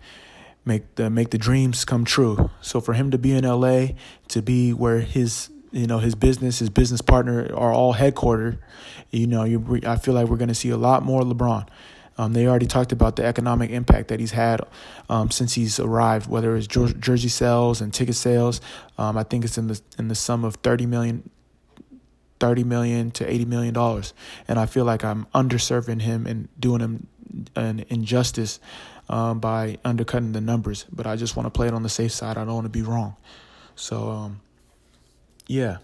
make 0.64 0.94
the 0.94 1.10
make 1.10 1.30
the 1.30 1.38
dreams 1.38 1.84
come 1.84 2.04
true. 2.04 2.50
So 2.60 2.80
for 2.80 2.94
him 2.94 3.10
to 3.10 3.18
be 3.18 3.32
in 3.32 3.44
LA, 3.44 3.88
to 4.28 4.42
be 4.42 4.72
where 4.72 5.00
his 5.00 5.50
you 5.72 5.86
know 5.86 5.98
his 5.98 6.14
business, 6.14 6.60
his 6.60 6.70
business 6.70 7.00
partner 7.00 7.52
are 7.54 7.72
all 7.72 7.94
headquartered, 7.94 8.58
you 9.10 9.26
know, 9.26 9.44
you 9.44 9.80
I 9.84 9.96
feel 9.96 10.14
like 10.14 10.28
we're 10.28 10.36
going 10.36 10.48
to 10.48 10.54
see 10.54 10.70
a 10.70 10.76
lot 10.76 11.02
more 11.02 11.22
LeBron. 11.22 11.66
Um, 12.18 12.32
they 12.32 12.46
already 12.46 12.66
talked 12.66 12.92
about 12.92 13.16
the 13.16 13.24
economic 13.24 13.70
impact 13.70 14.08
that 14.08 14.20
he's 14.20 14.32
had 14.32 14.60
um, 15.08 15.30
since 15.30 15.54
he's 15.54 15.78
arrived, 15.78 16.28
whether 16.28 16.56
it's 16.56 16.66
jersey 16.66 17.28
sales 17.28 17.80
and 17.80 17.94
ticket 17.94 18.16
sales. 18.16 18.60
Um, 18.98 19.16
I 19.16 19.22
think 19.22 19.44
it's 19.44 19.56
in 19.56 19.68
the 19.68 19.80
in 19.98 20.08
the 20.08 20.14
sum 20.14 20.44
of 20.44 20.56
thirty 20.56 20.86
million 20.86 21.30
30 22.40 22.62
million 22.62 23.10
to 23.10 23.28
80 23.28 23.46
million 23.46 23.74
dollars 23.74 24.14
and 24.46 24.60
i 24.60 24.66
feel 24.66 24.84
like 24.84 25.02
i'm 25.02 25.26
underserving 25.34 26.00
him 26.00 26.24
and 26.24 26.48
doing 26.60 26.78
him 26.78 27.08
an 27.56 27.84
injustice 27.88 28.60
um, 29.08 29.40
by 29.40 29.78
undercutting 29.84 30.32
the 30.32 30.40
numbers. 30.40 30.84
But 30.92 31.06
I 31.06 31.16
just 31.16 31.36
want 31.36 31.46
to 31.46 31.50
play 31.50 31.66
it 31.66 31.74
on 31.74 31.82
the 31.82 31.88
safe 31.88 32.12
side. 32.12 32.36
I 32.36 32.44
don't 32.44 32.54
want 32.54 32.64
to 32.66 32.70
be 32.70 32.82
wrong. 32.82 33.16
So, 33.76 34.10
um, 34.10 34.40
yeah. 35.46 35.78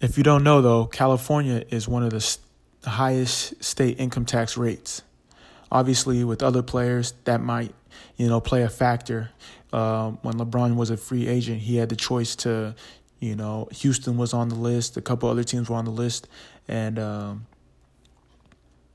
If 0.00 0.16
you 0.16 0.24
don't 0.24 0.42
know, 0.42 0.62
though, 0.62 0.86
California 0.86 1.64
is 1.68 1.86
one 1.86 2.02
of 2.02 2.10
the 2.10 2.20
st- 2.20 2.44
highest 2.88 3.62
state 3.62 4.00
income 4.00 4.24
tax 4.24 4.56
rates. 4.56 5.02
Obviously, 5.70 6.24
with 6.24 6.42
other 6.42 6.62
players, 6.62 7.12
that 7.24 7.40
might 7.40 7.74
you 8.16 8.28
know 8.28 8.40
play 8.40 8.62
a 8.62 8.68
factor. 8.68 9.30
Uh, 9.72 10.12
when 10.22 10.34
LeBron 10.34 10.74
was 10.76 10.90
a 10.90 10.96
free 10.96 11.28
agent, 11.28 11.60
he 11.60 11.76
had 11.76 11.88
the 11.88 11.96
choice 11.96 12.34
to, 12.34 12.74
you 13.20 13.36
know, 13.36 13.68
Houston 13.70 14.16
was 14.16 14.34
on 14.34 14.48
the 14.48 14.56
list, 14.56 14.96
a 14.96 15.00
couple 15.00 15.28
other 15.28 15.44
teams 15.44 15.70
were 15.70 15.76
on 15.76 15.84
the 15.84 15.92
list, 15.92 16.26
and 16.66 16.98
um, 16.98 17.46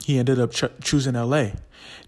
he 0.06 0.20
ended 0.20 0.40
up 0.40 0.52
ch- 0.52 0.66
choosing 0.84 1.16
LA. 1.16 1.48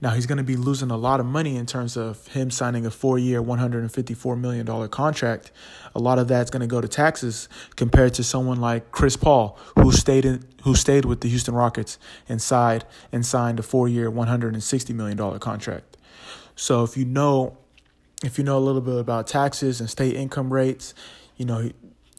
Now 0.01 0.11
he's 0.11 0.27
going 0.27 0.37
to 0.37 0.43
be 0.43 0.55
losing 0.55 0.91
a 0.91 0.95
lot 0.95 1.19
of 1.19 1.25
money 1.25 1.55
in 1.55 1.65
terms 1.65 1.97
of 1.97 2.27
him 2.27 2.51
signing 2.51 2.85
a 2.85 2.91
four-year, 2.91 3.41
$154 3.41 4.39
million 4.39 4.87
contract. 4.89 5.51
A 5.95 5.99
lot 5.99 6.19
of 6.19 6.27
that's 6.27 6.51
going 6.51 6.61
to 6.61 6.67
go 6.67 6.79
to 6.79 6.87
taxes 6.87 7.49
compared 7.75 8.13
to 8.13 8.23
someone 8.23 8.61
like 8.61 8.91
Chris 8.91 9.17
Paul, 9.17 9.57
who 9.73 9.91
stayed 9.91 10.25
in, 10.25 10.43
who 10.61 10.75
stayed 10.75 11.05
with 11.05 11.21
the 11.21 11.27
Houston 11.27 11.55
Rockets 11.55 11.97
and 12.29 12.39
signed 12.39 12.85
and 13.11 13.25
signed 13.25 13.57
a 13.57 13.63
four-year, 13.63 14.11
$160 14.11 14.93
million 14.93 15.39
contract. 15.39 15.97
So 16.55 16.83
if 16.83 16.97
you 16.97 17.05
know, 17.05 17.57
if 18.23 18.37
you 18.37 18.43
know 18.43 18.59
a 18.59 18.65
little 18.67 18.81
bit 18.81 18.99
about 18.99 19.25
taxes 19.25 19.79
and 19.79 19.89
state 19.89 20.15
income 20.15 20.53
rates, 20.53 20.93
you 21.35 21.45
know 21.45 21.71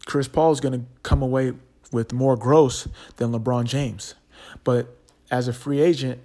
Chris 0.07 0.27
Paul 0.27 0.51
is 0.51 0.59
going 0.59 0.81
to 0.81 0.87
come 1.05 1.23
away 1.23 1.53
with 1.93 2.13
more 2.13 2.37
gross 2.37 2.89
than 3.19 3.31
LeBron 3.31 3.67
James. 3.67 4.17
But 4.65 4.98
as 5.31 5.49
a 5.49 5.53
free 5.53 5.81
agent 5.81 6.21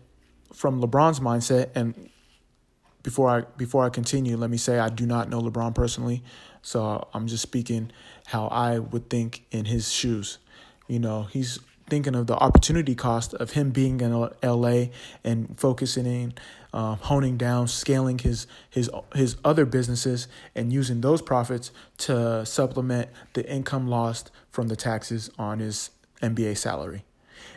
from 0.53 0.81
LeBron's 0.81 1.19
mindset 1.19 1.69
and 1.75 2.09
before 3.03 3.29
I 3.29 3.41
before 3.57 3.83
I 3.83 3.89
continue, 3.89 4.37
let 4.37 4.49
me 4.49 4.57
say 4.57 4.79
I 4.79 4.89
do 4.89 5.05
not 5.05 5.29
know 5.29 5.41
LeBron 5.41 5.75
personally, 5.75 6.23
so 6.61 7.07
I'm 7.13 7.27
just 7.27 7.43
speaking 7.43 7.91
how 8.27 8.47
I 8.47 8.79
would 8.79 9.09
think 9.09 9.45
in 9.51 9.65
his 9.65 9.91
shoes. 9.91 10.39
You 10.87 10.99
know, 10.99 11.23
he's 11.23 11.59
thinking 11.89 12.15
of 12.15 12.27
the 12.27 12.35
opportunity 12.35 12.95
cost 12.95 13.33
of 13.35 13.51
him 13.51 13.71
being 13.71 13.99
in 13.99 14.13
LA 14.41 14.85
and 15.23 15.59
focusing 15.59 16.05
in, 16.05 16.33
uh, 16.73 16.95
honing 16.95 17.37
down, 17.37 17.67
scaling 17.67 18.19
his 18.19 18.47
his 18.69 18.89
his 19.13 19.35
other 19.43 19.65
businesses 19.65 20.29
and 20.55 20.71
using 20.71 21.01
those 21.01 21.21
profits 21.21 21.71
to 21.97 22.45
supplement 22.45 23.09
the 23.33 23.47
income 23.51 23.87
lost 23.87 24.31
from 24.49 24.69
the 24.69 24.77
taxes 24.77 25.29
on 25.37 25.59
his 25.59 25.89
NBA 26.21 26.57
salary. 26.57 27.03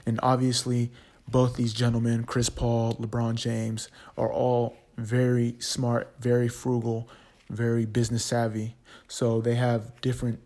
And 0.04 0.18
obviously, 0.22 0.90
both 1.28 1.56
these 1.56 1.72
gentlemen, 1.72 2.24
Chris 2.24 2.48
Paul, 2.48 2.94
LeBron 2.94 3.34
James, 3.34 3.88
are 4.16 4.32
all 4.32 4.76
very 4.96 5.56
smart, 5.58 6.14
very 6.20 6.48
frugal, 6.48 7.08
very 7.50 7.84
business 7.84 8.24
savvy. 8.24 8.76
So 9.08 9.40
they 9.40 9.54
have 9.56 10.00
different 10.00 10.40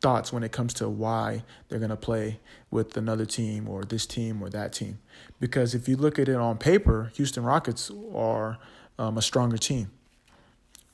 thoughts 0.00 0.32
when 0.32 0.42
it 0.42 0.52
comes 0.52 0.74
to 0.74 0.88
why 0.88 1.44
they're 1.68 1.78
going 1.78 1.90
to 1.90 1.96
play 1.96 2.40
with 2.70 2.96
another 2.96 3.24
team 3.24 3.68
or 3.68 3.84
this 3.84 4.04
team 4.04 4.42
or 4.42 4.50
that 4.50 4.72
team. 4.72 4.98
Because 5.38 5.74
if 5.74 5.88
you 5.88 5.96
look 5.96 6.18
at 6.18 6.28
it 6.28 6.36
on 6.36 6.58
paper, 6.58 7.12
Houston 7.14 7.44
Rockets 7.44 7.90
are 8.14 8.58
um, 8.98 9.16
a 9.16 9.22
stronger 9.22 9.58
team 9.58 9.90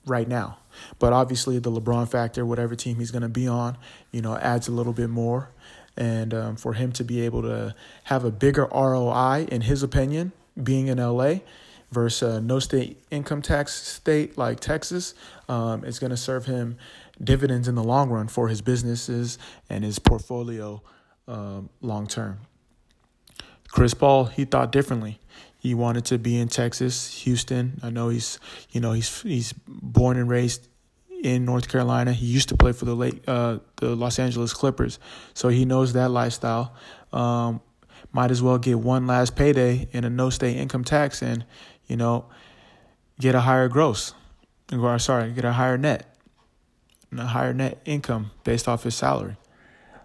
right 0.06 0.28
now. 0.28 0.58
But 0.98 1.12
obviously, 1.12 1.58
the 1.58 1.70
LeBron 1.70 2.08
factor, 2.08 2.44
whatever 2.44 2.74
team 2.74 2.96
he's 2.96 3.10
going 3.10 3.22
to 3.22 3.28
be 3.28 3.48
on, 3.48 3.78
you 4.12 4.20
know, 4.20 4.36
adds 4.36 4.68
a 4.68 4.72
little 4.72 4.92
bit 4.92 5.10
more. 5.10 5.50
And 5.98 6.32
um, 6.32 6.56
for 6.56 6.74
him 6.74 6.92
to 6.92 7.04
be 7.04 7.22
able 7.22 7.42
to 7.42 7.74
have 8.04 8.24
a 8.24 8.30
bigger 8.30 8.68
ROI, 8.72 9.48
in 9.50 9.62
his 9.62 9.82
opinion, 9.82 10.32
being 10.62 10.86
in 10.86 10.98
LA 10.98 11.40
versus 11.90 12.36
a 12.36 12.40
no 12.40 12.60
state 12.60 13.02
income 13.10 13.42
tax 13.42 13.74
state 13.74 14.38
like 14.38 14.60
Texas, 14.60 15.14
um, 15.48 15.84
is 15.84 15.98
going 15.98 16.10
to 16.10 16.16
serve 16.16 16.46
him 16.46 16.78
dividends 17.22 17.66
in 17.66 17.74
the 17.74 17.82
long 17.82 18.10
run 18.10 18.28
for 18.28 18.48
his 18.48 18.62
businesses 18.62 19.38
and 19.68 19.84
his 19.84 19.98
portfolio 19.98 20.80
um, 21.26 21.68
long 21.80 22.06
term. 22.06 22.38
Chris 23.68 23.92
Paul, 23.92 24.26
he 24.26 24.44
thought 24.44 24.72
differently. 24.72 25.18
He 25.58 25.74
wanted 25.74 26.04
to 26.06 26.18
be 26.18 26.38
in 26.38 26.48
Texas, 26.48 27.22
Houston. 27.24 27.80
I 27.82 27.90
know 27.90 28.08
he's, 28.08 28.38
you 28.70 28.80
know, 28.80 28.92
he's 28.92 29.22
he's 29.22 29.52
born 29.66 30.16
and 30.16 30.28
raised 30.28 30.68
in 31.22 31.44
North 31.44 31.68
Carolina. 31.68 32.12
He 32.12 32.26
used 32.26 32.48
to 32.50 32.56
play 32.56 32.72
for 32.72 32.84
the 32.84 32.94
late 32.94 33.26
uh, 33.28 33.58
the 33.76 33.94
Los 33.94 34.18
Angeles 34.18 34.52
Clippers, 34.52 34.98
so 35.34 35.48
he 35.48 35.64
knows 35.64 35.92
that 35.92 36.10
lifestyle. 36.10 36.74
Um, 37.12 37.60
might 38.12 38.30
as 38.30 38.42
well 38.42 38.58
get 38.58 38.78
one 38.78 39.06
last 39.06 39.36
payday 39.36 39.88
in 39.92 40.04
a 40.04 40.10
no 40.10 40.30
state 40.30 40.56
income 40.56 40.84
tax 40.84 41.22
and, 41.22 41.44
you 41.86 41.96
know, 41.96 42.26
get 43.20 43.34
a 43.34 43.40
higher 43.40 43.68
gross, 43.68 44.14
or 44.72 44.98
sorry, 44.98 45.32
get 45.32 45.44
a 45.44 45.52
higher 45.52 45.76
net 45.76 46.14
a 47.16 47.26
higher 47.26 47.54
net 47.54 47.80
income 47.84 48.30
based 48.44 48.68
off 48.68 48.82
his 48.82 48.94
salary. 48.94 49.36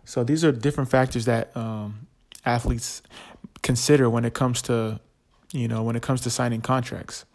So 0.05 0.24
these 0.24 0.43
are 0.46 0.51
different 0.51 0.89
factors 0.89 1.25
that 1.25 1.55
um, 1.55 2.08
athletes 2.46 3.01
consider 3.62 4.10
when 4.10 4.25
it 4.25 4.34
comes 4.34 4.62
to, 4.63 5.00
you 5.51 5.67
know, 5.67 5.84
when 5.84 5.96
it 5.96 6.01
comes 6.01 6.22
to 6.22 6.29
signing 6.29 6.62
contracts. 6.62 7.25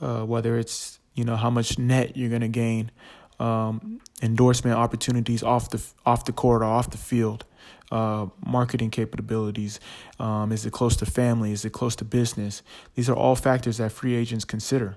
Uh, 0.00 0.24
whether 0.24 0.56
it's 0.56 0.98
you 1.20 1.26
know 1.26 1.36
how 1.36 1.50
much 1.50 1.78
net 1.78 2.16
you're 2.16 2.30
going 2.30 2.40
to 2.40 2.48
gain, 2.48 2.90
um, 3.38 4.00
endorsement 4.22 4.78
opportunities 4.78 5.42
off 5.42 5.68
the 5.68 5.82
off 6.06 6.24
the 6.24 6.32
court 6.32 6.62
or 6.62 6.64
off 6.64 6.88
the 6.88 6.96
field, 6.96 7.44
uh, 7.92 8.24
marketing 8.42 8.88
capabilities. 8.88 9.80
Um, 10.18 10.50
is 10.50 10.64
it 10.64 10.72
close 10.72 10.96
to 10.96 11.04
family? 11.04 11.52
Is 11.52 11.62
it 11.66 11.74
close 11.74 11.94
to 11.96 12.06
business? 12.06 12.62
These 12.94 13.10
are 13.10 13.14
all 13.14 13.36
factors 13.36 13.76
that 13.76 13.92
free 13.92 14.14
agents 14.14 14.46
consider. 14.46 14.96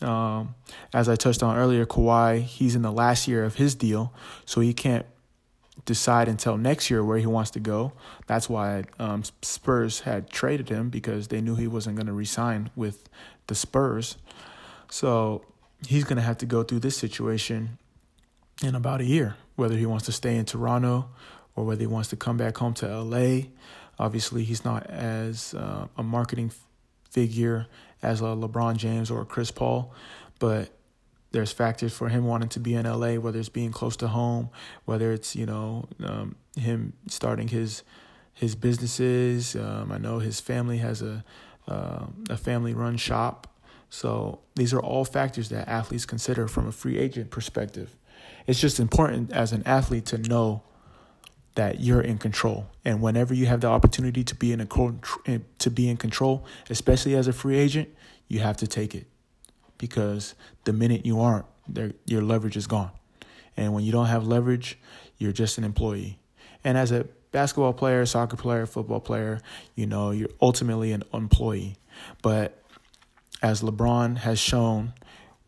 Um, 0.00 0.54
as 0.94 1.06
I 1.06 1.16
touched 1.16 1.42
on 1.42 1.58
earlier, 1.58 1.84
Kawhi, 1.84 2.40
he's 2.40 2.74
in 2.74 2.80
the 2.80 2.90
last 2.90 3.28
year 3.28 3.44
of 3.44 3.56
his 3.56 3.74
deal, 3.74 4.14
so 4.46 4.62
he 4.62 4.72
can't 4.72 5.04
decide 5.84 6.28
until 6.28 6.56
next 6.56 6.90
year 6.90 7.04
where 7.04 7.18
he 7.18 7.26
wants 7.26 7.50
to 7.50 7.60
go. 7.60 7.92
That's 8.26 8.48
why 8.48 8.84
um, 8.98 9.22
Spurs 9.42 10.00
had 10.00 10.30
traded 10.30 10.70
him 10.70 10.88
because 10.88 11.28
they 11.28 11.42
knew 11.42 11.56
he 11.56 11.66
wasn't 11.66 11.96
going 11.96 12.06
to 12.06 12.14
resign 12.14 12.70
with 12.74 13.10
the 13.48 13.54
Spurs. 13.54 14.16
So 14.92 15.40
he's 15.88 16.04
going 16.04 16.16
to 16.16 16.22
have 16.22 16.36
to 16.38 16.46
go 16.46 16.62
through 16.62 16.80
this 16.80 16.98
situation 16.98 17.78
in 18.62 18.74
about 18.74 19.00
a 19.00 19.06
year, 19.06 19.36
whether 19.56 19.74
he 19.74 19.86
wants 19.86 20.04
to 20.04 20.12
stay 20.12 20.36
in 20.36 20.44
Toronto 20.44 21.08
or 21.56 21.64
whether 21.64 21.80
he 21.80 21.86
wants 21.86 22.10
to 22.10 22.16
come 22.16 22.36
back 22.36 22.58
home 22.58 22.74
to 22.74 23.00
LA. 23.00 23.44
Obviously, 23.98 24.44
he's 24.44 24.66
not 24.66 24.86
as 24.88 25.54
uh, 25.54 25.86
a 25.96 26.02
marketing 26.02 26.52
figure 27.10 27.68
as 28.02 28.20
a 28.20 28.24
LeBron 28.24 28.76
James 28.76 29.10
or 29.10 29.22
a 29.22 29.24
Chris 29.24 29.50
Paul, 29.50 29.94
but 30.38 30.68
there's 31.30 31.52
factors 31.52 31.94
for 31.94 32.10
him 32.10 32.26
wanting 32.26 32.50
to 32.50 32.60
be 32.60 32.74
in 32.74 32.84
LA, 32.84 33.14
whether 33.14 33.38
it's 33.38 33.48
being 33.48 33.72
close 33.72 33.96
to 33.96 34.08
home, 34.08 34.50
whether 34.84 35.10
it's 35.10 35.34
you 35.34 35.46
know 35.46 35.88
um, 36.04 36.36
him 36.54 36.92
starting 37.06 37.48
his 37.48 37.82
his 38.34 38.54
businesses. 38.54 39.56
Um, 39.56 39.90
I 39.90 39.96
know 39.96 40.18
his 40.18 40.38
family 40.38 40.78
has 40.78 41.00
a 41.00 41.24
uh, 41.66 42.04
a 42.28 42.36
family 42.36 42.74
run 42.74 42.98
shop, 42.98 43.51
so 43.92 44.38
these 44.54 44.72
are 44.72 44.80
all 44.80 45.04
factors 45.04 45.50
that 45.50 45.68
athletes 45.68 46.06
consider 46.06 46.48
from 46.48 46.66
a 46.66 46.72
free 46.72 46.96
agent 46.96 47.30
perspective. 47.30 47.94
It's 48.46 48.58
just 48.58 48.80
important 48.80 49.30
as 49.32 49.52
an 49.52 49.62
athlete 49.66 50.06
to 50.06 50.16
know 50.16 50.62
that 51.56 51.80
you're 51.80 52.00
in 52.00 52.16
control. 52.16 52.68
And 52.86 53.02
whenever 53.02 53.34
you 53.34 53.44
have 53.44 53.60
the 53.60 53.66
opportunity 53.66 54.24
to 54.24 54.34
be 54.34 54.50
in 54.50 54.62
a 54.62 54.68
eh, 55.26 55.40
to 55.58 55.70
be 55.70 55.90
in 55.90 55.98
control, 55.98 56.46
especially 56.70 57.14
as 57.14 57.28
a 57.28 57.34
free 57.34 57.58
agent, 57.58 57.90
you 58.28 58.40
have 58.40 58.56
to 58.56 58.66
take 58.66 58.94
it 58.94 59.08
because 59.76 60.36
the 60.64 60.72
minute 60.72 61.04
you 61.04 61.20
aren't, 61.20 61.44
your 62.06 62.22
leverage 62.22 62.56
is 62.56 62.66
gone. 62.66 62.92
And 63.58 63.74
when 63.74 63.84
you 63.84 63.92
don't 63.92 64.06
have 64.06 64.26
leverage, 64.26 64.78
you're 65.18 65.32
just 65.32 65.58
an 65.58 65.64
employee. 65.64 66.18
And 66.64 66.78
as 66.78 66.92
a 66.92 67.08
basketball 67.30 67.74
player, 67.74 68.06
soccer 68.06 68.38
player, 68.38 68.64
football 68.64 69.00
player, 69.00 69.42
you 69.74 69.84
know, 69.84 70.12
you're 70.12 70.30
ultimately 70.40 70.92
an 70.92 71.02
employee. 71.12 71.76
But 72.22 72.61
as 73.42 73.60
LeBron 73.60 74.18
has 74.18 74.38
shown, 74.38 74.94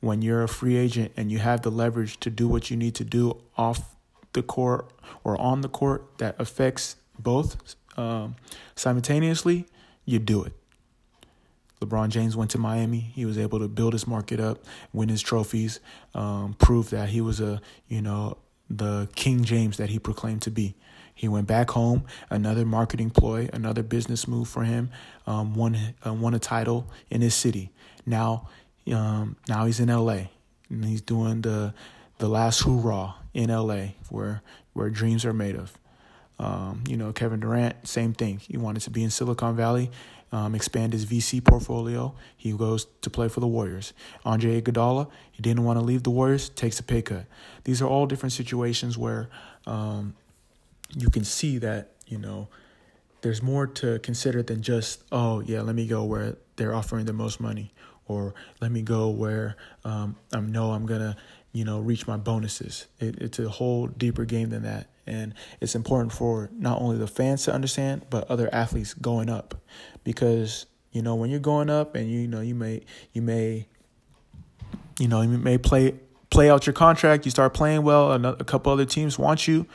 when 0.01 0.21
you're 0.21 0.43
a 0.43 0.49
free 0.49 0.77
agent 0.77 1.13
and 1.17 1.33
you 1.33 1.39
have 1.39 1.63
the 1.63 1.71
leverage 1.71 2.21
to 2.21 2.29
do 2.29 2.47
what 2.47 2.71
you 2.71 2.77
need 2.77 2.95
to 2.97 3.05
do 3.05 3.41
off 3.57 3.95
the 4.35 4.43
court 4.43 4.91
or 5.23 5.41
on 5.41 5.63
the 5.63 5.69
court 5.69 6.19
that 6.19 6.39
affects 6.39 6.97
both 7.19 7.75
um, 7.97 8.37
simultaneously, 8.75 9.67
you 10.05 10.19
do 10.19 10.45
it. 10.45 10.53
LeBron 11.81 12.09
James 12.09 12.37
went 12.37 12.51
to 12.51 12.59
Miami. 12.59 12.99
He 12.99 13.25
was 13.25 13.39
able 13.39 13.59
to 13.59 13.69
build 13.69 13.93
his 13.93 14.07
market 14.07 14.41
up, 14.41 14.65
win 14.93 15.09
his 15.09 15.23
trophies, 15.23 15.81
um, 16.15 16.55
prove 16.59 16.91
that 16.91 17.11
he 17.11 17.21
was 17.21 17.41
a 17.41 17.61
you 17.89 18.03
know 18.03 18.39
the 18.71 19.09
King 19.15 19.45
James 19.45 19.77
that 19.77 19.91
he 19.91 19.99
proclaimed 19.99 20.43
to 20.43 20.51
be. 20.51 20.75
He 21.15 21.29
went 21.29 21.47
back 21.47 21.71
home, 21.71 22.05
another 22.29 22.65
marketing 22.65 23.11
ploy, 23.11 23.49
another 23.53 23.83
business 23.83 24.27
move 24.27 24.49
for 24.49 24.65
him. 24.65 24.91
Um, 25.27 25.55
won 25.55 25.79
uh, 26.05 26.13
won 26.13 26.35
a 26.35 26.39
title 26.39 26.91
in 27.11 27.21
his 27.21 27.35
city. 27.35 27.71
Now, 28.05 28.49
um, 28.93 29.37
now 29.49 29.65
he's 29.67 29.81
in 29.81 29.89
L.A. 29.89 30.31
and 30.69 30.85
he's 30.85 31.01
doing 31.01 31.43
the 31.43 31.73
the 32.19 32.29
last 32.29 32.63
hoorah 32.63 33.15
in 33.33 33.51
LA 33.51 33.89
where 34.11 34.43
where 34.73 34.91
dreams 34.91 35.25
are 35.25 35.33
made 35.33 35.57
of. 35.57 35.77
Um, 36.39 36.83
you 36.89 36.97
know, 36.97 37.13
Kevin 37.13 37.41
Durant, 37.41 37.87
same 37.87 38.13
thing. 38.13 38.39
He 38.39 38.57
wanted 38.57 38.83
to 38.83 38.91
be 38.91 39.05
in 39.05 39.11
Silicon 39.11 39.55
Valley, 39.55 39.91
um, 40.33 40.55
expand 40.55 40.93
his 40.93 41.07
VC 41.07 41.43
portfolio. 41.43 42.15
He 42.37 42.53
goes 42.53 42.87
to 43.03 43.11
play 43.11 43.29
for 43.29 43.39
the 43.39 43.47
Warriors. 43.47 43.93
Andre 44.25 44.61
Iguodala, 44.61 45.09
he 45.31 45.43
didn't 45.43 45.63
want 45.63 45.79
to 45.79 45.85
leave 45.85 46.03
the 46.03 46.11
Warriors, 46.11 46.49
takes 46.49 46.81
a 46.81 46.83
pay 46.83 47.03
cut. 47.03 47.27
These 47.63 47.81
are 47.81 47.87
all 47.87 48.07
different 48.07 48.33
situations 48.33 48.99
where 48.99 49.29
um, 49.67 50.17
you 50.97 51.11
can 51.11 51.25
see 51.25 51.59
that 51.59 51.93
you 52.07 52.19
know 52.19 52.49
there's 53.23 53.43
more 53.43 53.67
to 53.67 53.99
consider 54.01 54.43
than 54.43 54.63
just 54.63 55.03
oh 55.13 55.41
yeah, 55.41 55.61
let 55.63 55.75
me 55.75 55.87
go 55.87 56.05
where 56.05 56.37
they're 56.57 56.75
offering 56.75 57.07
the 57.07 57.13
most 57.13 57.41
money, 57.41 57.73
or 58.07 58.35
let 58.61 58.71
me 58.71 58.83
go 58.83 59.09
where 59.09 59.57
um, 59.85 60.17
I 60.33 60.41
know 60.41 60.73
I'm 60.73 60.87
gonna 60.87 61.17
you 61.55 61.65
know, 61.65 61.79
reach 61.79 62.07
my 62.07 62.17
bonuses. 62.17 62.89
It, 62.99 63.17
it's 63.23 63.39
a 63.39 63.49
whole 63.49 63.87
deeper 63.87 64.25
game 64.25 64.51
than 64.51 64.65
that. 64.65 64.89
And 65.07 65.35
it's 65.61 65.77
important 65.77 66.13
for 66.13 66.51
not 66.53 66.83
only 66.83 66.99
the 66.99 67.07
fans 67.07 67.45
to 67.45 67.55
understand, 67.55 68.07
but 68.11 68.29
other 68.29 68.53
athletes 68.53 68.93
going 68.93 69.31
up. 69.31 69.55
Because, 70.03 70.67
you 70.91 71.01
know, 71.01 71.15
when 71.15 71.31
you're 71.31 71.39
going 71.39 71.71
up 71.71 71.95
and 71.95 72.11
you, 72.11 72.21
you 72.21 72.29
know, 72.29 72.41
you 72.41 72.57
may 72.57 72.83
you 73.13 73.23
may 73.23 73.69
you 74.99 75.07
know, 75.07 75.23
you 75.23 75.29
may 75.29 75.57
play 75.57 75.95
play 76.31 76.51
out 76.51 76.67
your 76.67 76.75
contract, 76.75 77.25
you 77.25 77.31
start 77.31 77.55
playing 77.55 77.85
well, 77.85 78.13
a 78.13 78.45
couple 78.45 78.73
other 78.73 78.85
teams 78.85 79.17
want 79.17 79.47
you, 79.47 79.67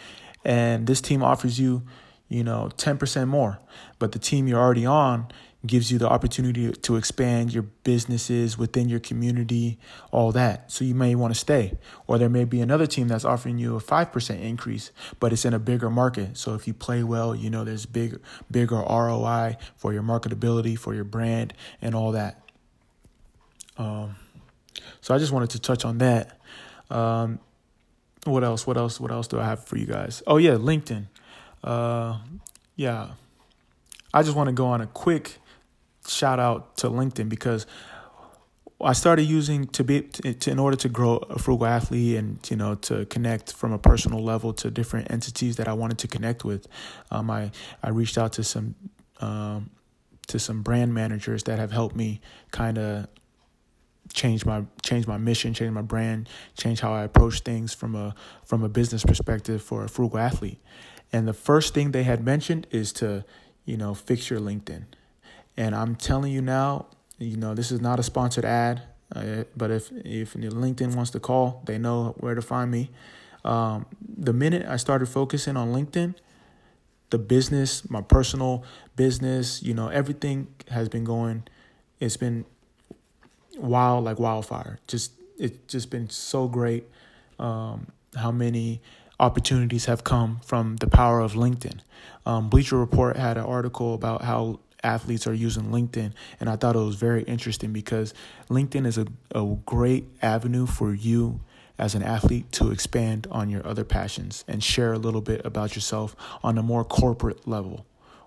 and 0.44 0.88
this 0.88 1.02
team 1.02 1.24
offers 1.24 1.60
you, 1.60 1.84
you 2.28 2.44
know, 2.44 2.70
10% 2.78 3.28
more. 3.28 3.60
But 3.98 4.12
the 4.12 4.20
team 4.20 4.48
you're 4.48 4.60
already 4.60 4.86
on 4.86 5.28
gives 5.66 5.92
you 5.92 5.98
the 5.98 6.08
opportunity 6.08 6.72
to 6.72 6.96
expand 6.96 7.54
your 7.54 7.64
businesses 7.64 8.58
within 8.58 8.88
your 8.88 9.00
community, 9.00 9.78
all 10.12 10.32
that. 10.32 10.72
So 10.72 10.86
you 10.86 10.96
may 10.96 11.16
want 11.16 11.34
to 11.34 11.40
stay. 11.40 11.78
Or 12.08 12.18
there 12.18 12.30
may 12.30 12.46
be 12.46 12.62
another 12.62 12.88
team 12.88 13.10
that's 13.10 13.26
offering 13.26 13.58
you 13.58 13.76
a 13.76 13.82
5% 13.82 14.42
increase, 14.42 14.92
but 15.20 15.34
it's 15.34 15.44
in 15.44 15.54
a 15.54 15.60
bigger 15.60 15.90
market. 15.90 16.38
So 16.38 16.54
if 16.54 16.66
you 16.66 16.74
play 16.74 17.04
well, 17.04 17.36
you 17.36 17.50
know 17.50 17.66
there's 17.66 17.86
big 17.86 18.22
bigger 18.50 18.78
ROI 18.78 19.58
for 19.76 19.92
your 19.92 20.04
marketability, 20.04 20.80
for 20.80 20.94
your 20.94 21.04
brand 21.04 21.54
and 21.82 21.94
all 21.94 22.14
that. 22.14 22.42
Um 23.78 24.16
so 25.02 25.14
I 25.14 25.18
just 25.18 25.32
wanted 25.32 25.50
to 25.52 25.60
touch 25.60 25.84
on 25.84 25.98
that. 25.98 26.40
Um 26.90 27.40
what 28.26 28.44
else? 28.44 28.68
What 28.68 28.78
else? 28.78 29.00
What 29.00 29.12
else 29.12 29.28
do 29.28 29.40
I 29.40 29.46
have 29.46 29.66
for 29.66 29.78
you 29.78 29.86
guys? 29.86 30.22
Oh 30.28 30.38
yeah, 30.38 30.56
LinkedIn. 30.56 31.08
Uh 31.64 32.20
yeah 32.76 33.10
I 34.14 34.24
just 34.24 34.36
want 34.36 34.48
to 34.48 34.54
go 34.54 34.68
on 34.68 34.82
a 34.82 34.88
quick 34.88 35.38
shout 36.08 36.40
out 36.40 36.78
to 36.78 36.90
LinkedIn 36.90 37.30
because 37.30 37.68
I 38.82 38.94
started 38.94 39.24
using 39.24 39.68
to 39.68 39.84
be 39.84 40.02
to, 40.02 40.50
in 40.50 40.58
order 40.58 40.78
to 40.78 40.90
grow 40.90 41.18
a 41.18 41.38
frugal 41.38 41.68
athlete 41.68 42.16
and 42.18 42.40
you 42.50 42.56
know 42.56 42.76
to 42.76 43.06
connect 43.06 43.54
from 43.54 43.74
a 43.74 43.78
personal 43.78 44.24
level 44.24 44.54
to 44.54 44.72
different 44.72 45.12
entities 45.12 45.58
that 45.58 45.68
I 45.68 45.74
wanted 45.74 45.98
to 46.00 46.08
connect 46.08 46.46
with. 46.46 46.68
Um, 47.12 47.30
I 47.30 47.52
I 47.84 47.90
reached 47.90 48.18
out 48.18 48.34
to 48.34 48.44
some 48.44 48.76
um, 49.20 49.70
to 50.28 50.40
some 50.40 50.64
brand 50.64 50.94
managers 50.94 51.44
that 51.44 51.60
have 51.60 51.72
helped 51.72 51.96
me 51.96 52.22
kind 52.52 52.78
of 52.78 53.08
change 54.14 54.46
my 54.46 54.64
change 54.82 55.08
my 55.08 55.18
mission, 55.18 55.54
change 55.54 55.72
my 55.72 55.82
brand, 55.82 56.30
change 56.58 56.80
how 56.80 56.94
I 56.94 57.04
approach 57.04 57.42
things 57.42 57.74
from 57.74 57.96
a 57.96 58.16
from 58.46 58.64
a 58.64 58.70
business 58.70 59.04
perspective 59.04 59.62
for 59.62 59.84
a 59.84 59.90
frugal 59.90 60.20
athlete. 60.20 60.60
And 61.12 61.28
the 61.28 61.34
first 61.34 61.74
thing 61.74 61.92
they 61.92 62.04
had 62.04 62.24
mentioned 62.24 62.68
is 62.72 62.92
to 62.94 63.26
you 63.66 63.78
know 63.78 63.94
fix 63.94 64.30
your 64.30 64.40
LinkedIn. 64.40 64.86
And 65.58 65.76
I'm 65.76 65.96
telling 65.96 66.32
you 66.32 66.42
now, 66.42 66.86
you 67.18 67.36
know, 67.36 67.54
this 67.54 67.72
is 67.72 67.82
not 67.82 68.00
a 68.00 68.04
sponsored 68.04 68.46
ad, 68.46 68.82
uh, 69.16 69.44
but 69.56 69.72
if 69.72 69.92
if 69.92 70.34
LinkedIn 70.34 70.96
wants 70.96 71.12
to 71.12 71.20
call, 71.20 71.64
they 71.66 71.78
know 71.78 72.16
where 72.20 72.36
to 72.36 72.42
find 72.42 72.72
me. 72.72 72.90
Um, 73.44 73.86
the 74.02 74.34
minute 74.34 74.66
I 74.68 74.78
started 74.78 75.08
focusing 75.08 75.56
on 75.58 75.74
LinkedIn, 75.74 76.16
the 77.10 77.18
business, 77.18 77.90
my 77.90 78.02
personal 78.02 78.64
business, 78.96 79.64
you 79.64 79.74
know, 79.74 79.88
everything 79.90 80.48
has 80.70 80.90
been 80.90 81.04
going. 81.04 81.44
It's 82.00 82.18
been 82.18 82.46
wild 83.60 84.06
like 84.06 84.20
wildfire. 84.20 84.80
Just 84.88 85.14
it's 85.38 85.58
just 85.68 85.90
been 85.90 86.10
so 86.10 86.48
great. 86.48 86.86
Um, 87.38 87.88
how 88.16 88.32
many 88.32 88.82
opportunities 89.20 89.86
have 89.86 90.04
come 90.04 90.40
from 90.44 90.78
the 90.78 90.88
power 90.88 91.20
of 91.20 91.34
LinkedIn? 91.34 91.80
Um, 92.26 92.50
Bleacher 92.50 92.78
Report 92.78 93.16
had 93.18 93.38
an 93.38 93.46
article 93.46 93.94
about 93.94 94.24
how 94.24 94.60
athletes 94.84 95.28
are 95.28 95.34
using 95.34 95.66
LinkedIn. 95.66 96.14
And 96.40 96.50
I 96.50 96.56
thought 96.56 96.76
it 96.76 96.80
was 96.80 96.96
very 96.96 97.24
interesting 97.24 97.74
because 97.74 98.14
LinkedIn 98.50 98.86
is 98.86 98.98
a, 98.98 99.08
a 99.34 99.58
great 99.66 100.06
avenue 100.22 100.66
for 100.66 100.94
you 100.94 101.42
as 101.78 101.96
an 101.96 102.04
athlete 102.04 102.52
to 102.52 102.72
expand 102.72 103.28
on 103.32 103.50
your 103.50 103.66
other 103.66 103.86
passions 103.86 104.44
and 104.48 104.64
share 104.64 104.94
a 104.94 104.98
little 104.98 105.22
bit 105.22 105.46
about 105.46 105.76
yourself 105.76 106.16
on 106.44 106.58
a 106.58 106.64
more 106.64 106.84
corporate 106.84 107.48
level 107.48 107.86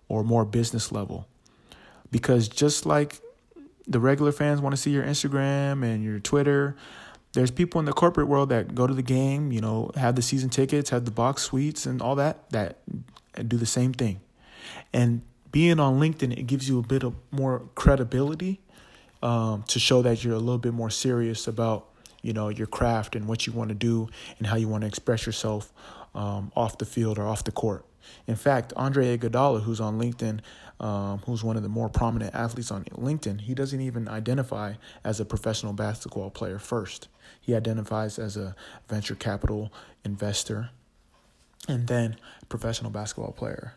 or 0.08 0.24
more 0.24 0.44
business 0.44 0.90
level. 0.90 1.28
Because 2.10 2.48
just 2.48 2.86
like 2.86 3.20
the 3.86 4.00
regular 4.00 4.32
fans 4.32 4.60
want 4.60 4.74
to 4.74 4.80
see 4.80 4.90
your 4.90 5.04
Instagram 5.04 5.84
and 5.84 6.02
your 6.02 6.18
Twitter, 6.20 6.76
there's 7.32 7.50
people 7.50 7.78
in 7.78 7.86
the 7.86 7.92
corporate 7.92 8.28
world 8.28 8.50
that 8.50 8.74
go 8.74 8.86
to 8.86 8.94
the 8.94 9.02
game, 9.02 9.52
you 9.52 9.60
know, 9.60 9.90
have 9.96 10.16
the 10.16 10.22
season 10.22 10.50
tickets, 10.50 10.90
have 10.90 11.04
the 11.04 11.10
box 11.10 11.42
suites 11.42 11.86
and 11.86 12.02
all 12.02 12.14
that 12.16 12.48
that 12.50 12.78
do 13.48 13.56
the 13.56 13.66
same 13.66 13.92
thing. 13.92 14.20
And 14.92 15.22
being 15.50 15.80
on 15.80 15.98
LinkedIn, 15.98 16.36
it 16.36 16.46
gives 16.46 16.68
you 16.68 16.78
a 16.78 16.82
bit 16.82 17.02
of 17.02 17.14
more 17.30 17.62
credibility 17.74 18.60
um, 19.22 19.64
to 19.68 19.78
show 19.78 20.02
that 20.02 20.24
you're 20.24 20.34
a 20.34 20.38
little 20.38 20.58
bit 20.58 20.74
more 20.74 20.90
serious 20.90 21.46
about 21.46 21.88
you 22.22 22.32
know 22.32 22.48
your 22.48 22.66
craft 22.66 23.16
and 23.16 23.26
what 23.26 23.46
you 23.46 23.52
want 23.52 23.68
to 23.68 23.74
do 23.74 24.08
and 24.38 24.46
how 24.46 24.56
you 24.56 24.68
want 24.68 24.82
to 24.82 24.86
express 24.86 25.26
yourself 25.26 25.72
um, 26.14 26.52
off 26.54 26.78
the 26.78 26.84
field 26.84 27.18
or 27.18 27.26
off 27.26 27.44
the 27.44 27.52
court. 27.52 27.84
In 28.26 28.36
fact, 28.36 28.72
Andre 28.76 29.16
Iguodala, 29.16 29.62
who's 29.62 29.80
on 29.80 29.98
LinkedIn, 29.98 30.40
um, 30.80 31.18
who's 31.26 31.44
one 31.44 31.56
of 31.56 31.62
the 31.62 31.68
more 31.68 31.88
prominent 31.88 32.34
athletes 32.34 32.70
on 32.70 32.84
LinkedIn, 32.84 33.42
he 33.42 33.54
doesn't 33.54 33.80
even 33.80 34.08
identify 34.08 34.74
as 35.04 35.20
a 35.20 35.24
professional 35.24 35.72
basketball 35.72 36.30
player 36.30 36.58
first. 36.58 37.08
He 37.40 37.54
identifies 37.54 38.18
as 38.18 38.36
a 38.36 38.54
venture 38.88 39.14
capital 39.14 39.72
investor 40.04 40.70
and 41.68 41.86
then 41.86 42.16
professional 42.48 42.90
basketball 42.90 43.32
player 43.32 43.74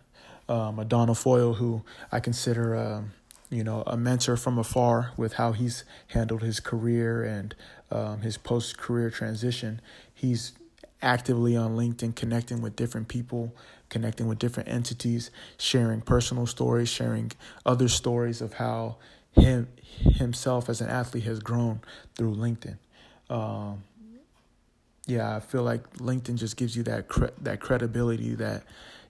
um, 0.48 1.16
Foyle, 1.16 1.54
who 1.56 1.84
I 2.12 2.20
consider, 2.20 2.76
um, 2.76 3.14
you 3.50 3.64
know, 3.64 3.84
a 3.88 3.98
mentor 3.98 4.38
from 4.38 4.58
afar 4.58 5.12
with 5.18 5.34
how 5.34 5.52
he's 5.52 5.84
handled 6.08 6.42
his 6.42 6.60
career 6.60 7.24
and 7.24 7.56
um, 7.92 8.22
his 8.22 8.38
post-career 8.38 9.10
transition. 9.10 9.82
He's 10.14 10.54
actively 11.02 11.56
on 11.56 11.76
LinkedIn, 11.76 12.16
connecting 12.16 12.62
with 12.62 12.76
different 12.76 13.08
people, 13.08 13.54
connecting 13.90 14.28
with 14.28 14.40
different 14.40 14.70
entities, 14.70 15.32
sharing 15.58 16.02
personal 16.02 16.46
stories, 16.46 16.90
sharing 16.90 17.32
other 17.66 17.88
stories 17.88 18.42
of 18.42 18.54
how 18.54 18.98
him 19.32 19.68
himself 20.00 20.70
as 20.70 20.82
an 20.82 20.90
athlete 20.90 21.24
has 21.24 21.40
grown 21.40 21.82
through 22.16 22.36
LinkedIn. 22.36 22.78
Um, 23.30 23.84
yeah, 25.08 25.36
I 25.36 25.40
feel 25.40 25.64
like 25.64 25.98
LinkedIn 25.98 26.36
just 26.36 26.58
gives 26.58 26.76
you 26.76 26.84
that 26.84 27.08
cre- 27.08 27.36
that 27.42 27.60
credibility 27.60 28.36
that 28.36 28.64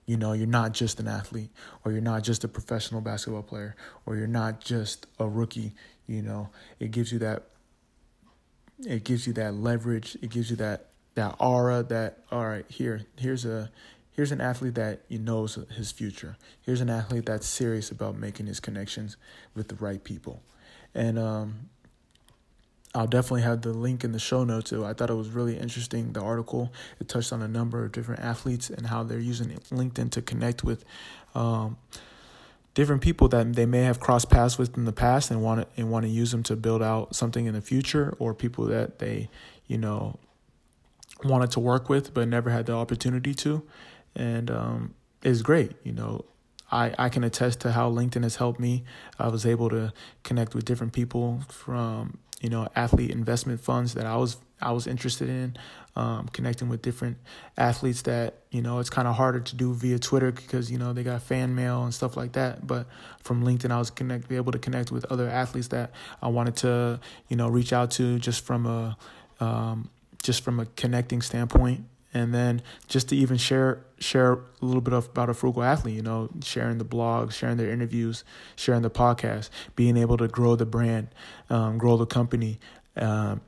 you 0.06 0.16
know, 0.16 0.32
you're 0.32 0.46
not 0.46 0.72
just 0.72 1.00
an 1.00 1.08
athlete, 1.08 1.50
or 1.84 1.90
you're 1.90 2.00
not 2.00 2.22
just 2.22 2.44
a 2.44 2.48
professional 2.48 3.00
basketball 3.00 3.42
player, 3.42 3.74
or 4.06 4.16
you're 4.16 4.28
not 4.28 4.60
just 4.60 5.06
a 5.18 5.28
rookie. 5.28 5.72
You 6.06 6.22
know, 6.22 6.48
it 6.78 6.92
gives 6.92 7.12
you 7.12 7.18
that. 7.18 7.42
It 8.86 9.04
gives 9.04 9.26
you 9.26 9.32
that 9.34 9.54
leverage. 9.54 10.16
It 10.22 10.30
gives 10.30 10.48
you 10.48 10.56
that 10.56 10.86
that 11.16 11.34
aura. 11.40 11.82
That 11.82 12.18
all 12.30 12.46
right, 12.46 12.64
here, 12.68 13.02
here's 13.16 13.44
a, 13.44 13.70
here's 14.16 14.32
an 14.32 14.40
athlete 14.40 14.74
that 14.74 15.02
you 15.08 15.18
knows 15.18 15.58
his 15.76 15.92
future. 15.92 16.36
Here's 16.62 16.80
an 16.80 16.90
athlete 16.90 17.26
that's 17.26 17.46
serious 17.46 17.90
about 17.90 18.16
making 18.16 18.46
his 18.46 18.58
connections 18.58 19.16
with 19.54 19.68
the 19.68 19.76
right 19.76 20.02
people, 20.02 20.42
and 20.94 21.18
um, 21.18 21.68
I'll 22.94 23.06
definitely 23.06 23.42
have 23.42 23.60
the 23.60 23.74
link 23.74 24.04
in 24.04 24.12
the 24.12 24.18
show 24.18 24.42
notes. 24.42 24.72
I 24.72 24.94
thought 24.94 25.10
it 25.10 25.14
was 25.14 25.28
really 25.28 25.58
interesting. 25.58 26.14
The 26.14 26.22
article 26.22 26.72
it 26.98 27.08
touched 27.08 27.32
on 27.32 27.42
a 27.42 27.48
number 27.48 27.84
of 27.84 27.92
different 27.92 28.22
athletes 28.22 28.70
and 28.70 28.86
how 28.86 29.02
they're 29.02 29.18
using 29.18 29.48
LinkedIn 29.70 30.10
to 30.12 30.22
connect 30.22 30.64
with 30.64 30.84
um, 31.34 31.76
different 32.72 33.02
people 33.02 33.28
that 33.28 33.52
they 33.52 33.66
may 33.66 33.82
have 33.82 34.00
crossed 34.00 34.30
paths 34.30 34.56
with 34.56 34.78
in 34.78 34.86
the 34.86 34.92
past 34.92 35.30
and 35.30 35.42
want 35.42 35.60
to 35.60 35.66
and 35.76 35.90
want 35.90 36.04
to 36.04 36.10
use 36.10 36.30
them 36.30 36.42
to 36.44 36.56
build 36.56 36.82
out 36.82 37.14
something 37.14 37.44
in 37.44 37.52
the 37.52 37.60
future, 37.60 38.14
or 38.18 38.32
people 38.32 38.64
that 38.64 38.98
they 38.98 39.28
you 39.66 39.76
know 39.76 40.18
wanted 41.24 41.50
to 41.50 41.60
work 41.60 41.88
with 41.88 42.14
but 42.14 42.28
never 42.28 42.50
had 42.50 42.66
the 42.66 42.72
opportunity 42.72 43.34
to, 43.34 43.62
and 44.16 44.50
um, 44.50 44.94
it's 45.22 45.42
great. 45.42 45.72
You 45.84 45.92
know, 45.92 46.24
I, 46.70 46.94
I 46.98 47.08
can 47.08 47.22
attest 47.22 47.60
to 47.60 47.72
how 47.72 47.90
LinkedIn 47.90 48.22
has 48.22 48.36
helped 48.36 48.58
me. 48.58 48.84
I 49.18 49.28
was 49.28 49.46
able 49.46 49.68
to 49.70 49.92
connect 50.24 50.54
with 50.54 50.64
different 50.64 50.92
people 50.92 51.40
from 51.48 52.18
you 52.40 52.50
know 52.50 52.68
athlete 52.76 53.10
investment 53.10 53.60
funds 53.60 53.94
that 53.94 54.04
I 54.04 54.16
was 54.16 54.36
I 54.60 54.72
was 54.72 54.86
interested 54.86 55.28
in 55.28 55.56
um, 55.96 56.28
connecting 56.28 56.68
with 56.68 56.82
different 56.82 57.18
athletes 57.56 58.02
that 58.02 58.34
you 58.50 58.62
know 58.62 58.78
it's 58.78 58.90
kind 58.90 59.06
of 59.06 59.14
harder 59.14 59.40
to 59.40 59.56
do 59.56 59.72
via 59.74 59.98
Twitter 59.98 60.32
because 60.32 60.70
you 60.70 60.78
know 60.78 60.92
they 60.92 61.02
got 61.02 61.22
fan 61.22 61.54
mail 61.54 61.84
and 61.84 61.94
stuff 61.94 62.16
like 62.16 62.32
that. 62.32 62.66
But 62.66 62.86
from 63.22 63.44
LinkedIn, 63.44 63.70
I 63.70 63.78
was 63.78 63.90
connect 63.90 64.30
able 64.32 64.52
to 64.52 64.58
connect 64.58 64.90
with 64.90 65.04
other 65.06 65.28
athletes 65.28 65.68
that 65.68 65.92
I 66.20 66.28
wanted 66.28 66.56
to 66.56 67.00
you 67.28 67.36
know 67.36 67.48
reach 67.48 67.72
out 67.72 67.90
to 67.92 68.18
just 68.18 68.44
from 68.44 68.66
a 68.66 68.96
um, 69.40 69.90
just 70.22 70.42
from 70.42 70.58
a 70.58 70.66
connecting 70.66 71.22
standpoint 71.22 71.84
and 72.16 72.32
then 72.32 72.62
just 72.88 73.10
to 73.10 73.16
even 73.16 73.36
share 73.36 73.84
share 73.98 74.32
a 74.32 74.64
little 74.64 74.80
bit 74.80 74.94
of, 74.94 75.06
about 75.06 75.28
a 75.28 75.34
frugal 75.34 75.62
athlete 75.62 75.94
you 75.94 76.02
know 76.02 76.30
sharing 76.42 76.78
the 76.78 76.84
blogs 76.84 77.32
sharing 77.32 77.58
their 77.58 77.70
interviews 77.70 78.24
sharing 78.56 78.82
the 78.82 78.90
podcast 78.90 79.50
being 79.74 79.96
able 79.98 80.16
to 80.16 80.26
grow 80.26 80.56
the 80.56 80.64
brand 80.64 81.08
um, 81.50 81.76
grow 81.76 81.96
the 81.96 82.06
company 82.06 82.58
um, 82.96 83.40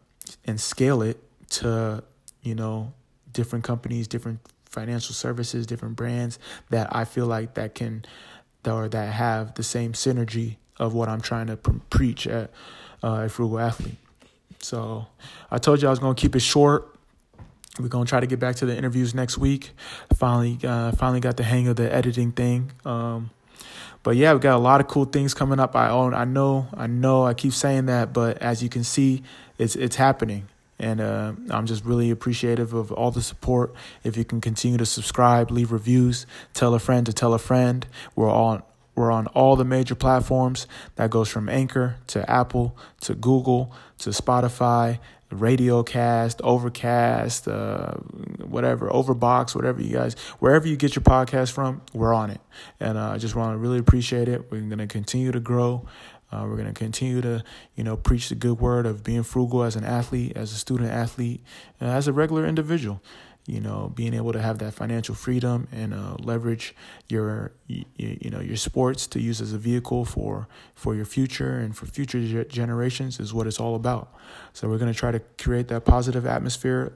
and 0.44 0.61
scale 0.61 1.00
it 1.00 1.18
to 1.48 2.02
you 2.42 2.54
know 2.54 2.92
different 3.33 3.64
companies 3.64 4.07
different 4.07 4.38
financial 4.66 5.14
services 5.14 5.66
different 5.66 5.96
brands 5.96 6.38
that 6.68 6.94
i 6.94 7.04
feel 7.04 7.26
like 7.26 7.54
that 7.54 7.74
can 7.74 8.04
that 8.64 8.72
or 8.72 8.88
that 8.88 9.12
have 9.14 9.54
the 9.54 9.62
same 9.62 9.92
synergy 9.92 10.57
of 10.76 10.92
what 10.92 11.09
i'm 11.09 11.22
trying 11.22 11.46
to 11.46 11.57
pre- 11.57 11.81
preach 11.88 12.26
at 12.26 12.50
uh, 13.02 13.22
a 13.24 13.28
frugal 13.28 13.59
athlete. 13.61 13.96
So 14.59 15.07
i 15.50 15.57
told 15.57 15.81
you 15.81 15.88
i 15.88 15.90
was 15.90 16.00
going 16.00 16.14
to 16.14 16.20
keep 16.20 16.37
it 16.37 16.40
short 16.40 16.97
we're 17.78 17.88
gonna 17.88 18.04
try 18.04 18.20
to 18.20 18.26
get 18.26 18.38
back 18.38 18.56
to 18.56 18.66
the 18.66 18.76
interviews 18.76 19.14
next 19.14 19.38
week. 19.38 19.70
Finally, 20.14 20.58
uh, 20.64 20.92
finally 20.92 21.20
got 21.20 21.36
the 21.36 21.44
hang 21.44 21.68
of 21.68 21.76
the 21.76 21.92
editing 21.92 22.32
thing. 22.32 22.72
Um, 22.84 23.30
but 24.02 24.16
yeah, 24.16 24.32
we 24.32 24.40
got 24.40 24.56
a 24.56 24.58
lot 24.58 24.80
of 24.80 24.88
cool 24.88 25.04
things 25.04 25.34
coming 25.34 25.60
up. 25.60 25.74
I 25.76 25.90
own, 25.90 26.14
I 26.14 26.24
know, 26.24 26.68
I 26.74 26.86
know. 26.86 27.26
I 27.26 27.34
keep 27.34 27.52
saying 27.52 27.86
that, 27.86 28.12
but 28.12 28.38
as 28.38 28.62
you 28.62 28.68
can 28.68 28.84
see, 28.84 29.22
it's 29.58 29.76
it's 29.76 29.96
happening, 29.96 30.48
and 30.78 31.00
uh, 31.00 31.32
I'm 31.50 31.66
just 31.66 31.84
really 31.84 32.10
appreciative 32.10 32.72
of 32.72 32.92
all 32.92 33.10
the 33.10 33.22
support. 33.22 33.74
If 34.04 34.16
you 34.16 34.24
can 34.24 34.40
continue 34.40 34.78
to 34.78 34.86
subscribe, 34.86 35.50
leave 35.50 35.72
reviews, 35.72 36.26
tell 36.54 36.74
a 36.74 36.78
friend 36.78 37.04
to 37.06 37.12
tell 37.12 37.34
a 37.34 37.38
friend. 37.38 37.86
We're 38.14 38.30
on 38.30 38.62
we're 38.94 39.12
on 39.12 39.26
all 39.28 39.56
the 39.56 39.64
major 39.64 39.94
platforms. 39.94 40.66
That 40.96 41.10
goes 41.10 41.28
from 41.28 41.48
Anchor 41.48 41.96
to 42.08 42.28
Apple 42.30 42.76
to 43.02 43.14
Google 43.14 43.72
to 43.98 44.10
Spotify 44.10 44.98
Radiocast, 45.30 46.40
Overcast, 46.42 47.48
uh, 47.48 47.92
whatever, 48.44 48.88
Overbox, 48.88 49.54
whatever 49.54 49.82
you 49.82 49.92
guys, 49.92 50.14
wherever 50.38 50.66
you 50.66 50.76
get 50.76 50.96
your 50.96 51.02
podcast 51.02 51.52
from, 51.52 51.82
we're 51.92 52.14
on 52.14 52.30
it. 52.30 52.40
And 52.80 52.96
uh, 52.96 53.10
I 53.10 53.18
just 53.18 53.34
want 53.34 53.52
to 53.52 53.58
really 53.58 53.78
appreciate 53.78 54.28
it. 54.28 54.50
We're 54.50 54.60
going 54.60 54.78
to 54.78 54.86
continue 54.86 55.30
to 55.32 55.40
grow. 55.40 55.86
Uh, 56.30 56.44
we're 56.48 56.56
going 56.56 56.68
to 56.68 56.74
continue 56.74 57.20
to, 57.22 57.42
you 57.74 57.84
know, 57.84 57.96
preach 57.96 58.28
the 58.28 58.34
good 58.34 58.58
word 58.58 58.86
of 58.86 59.02
being 59.02 59.22
frugal 59.22 59.62
as 59.62 59.76
an 59.76 59.84
athlete, 59.84 60.32
as 60.36 60.52
a 60.52 60.56
student 60.56 60.90
athlete, 60.90 61.42
as 61.80 62.06
a 62.06 62.12
regular 62.12 62.46
individual. 62.46 63.02
You 63.46 63.61
know 63.61 63.90
being 63.94 64.14
able 64.14 64.33
to 64.33 64.40
have 64.40 64.59
that 64.59 64.74
financial 64.74 65.14
freedom 65.14 65.66
and 65.72 65.94
uh, 65.94 66.16
leverage 66.18 66.74
your 67.09 67.53
you, 67.66 67.85
you, 67.96 68.31
know 68.31 68.40
your 68.40 68.57
sports 68.57 69.07
to 69.07 69.20
use 69.20 69.40
as 69.40 69.53
a 69.53 69.59
vehicle 69.59 70.05
for 70.05 70.48
for 70.74 70.94
your 70.94 71.07
future 71.07 71.59
and 71.59 71.77
for 71.77 71.87
future 71.87 72.44
generations 72.44 73.18
is 73.18 73.33
what 73.33 73.46
it's 73.46 73.59
all 73.59 73.74
about. 73.74 74.12
So 74.53 74.68
we're 74.68 74.79
going 74.79 74.92
to 74.92 74.98
try 74.98 75.11
to 75.11 75.20
create 75.38 75.68
that 75.68 75.85
positive 75.85 76.27
atmosphere 76.27 76.92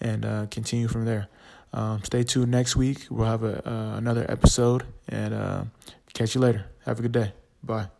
and 0.00 0.24
uh, 0.24 0.46
continue 0.50 0.88
from 0.88 1.04
there. 1.04 1.28
Um, 1.72 2.02
stay 2.02 2.24
tuned 2.24 2.50
next 2.50 2.74
week. 2.74 3.06
We'll 3.10 3.28
have 3.28 3.44
a, 3.44 3.68
uh, 3.68 3.96
another 3.96 4.26
episode 4.28 4.84
and 5.08 5.34
uh, 5.34 5.64
catch 6.14 6.34
you 6.34 6.40
later. 6.40 6.66
Have 6.86 6.98
a 6.98 7.02
good 7.02 7.12
day. 7.12 7.32
Bye 7.62 7.90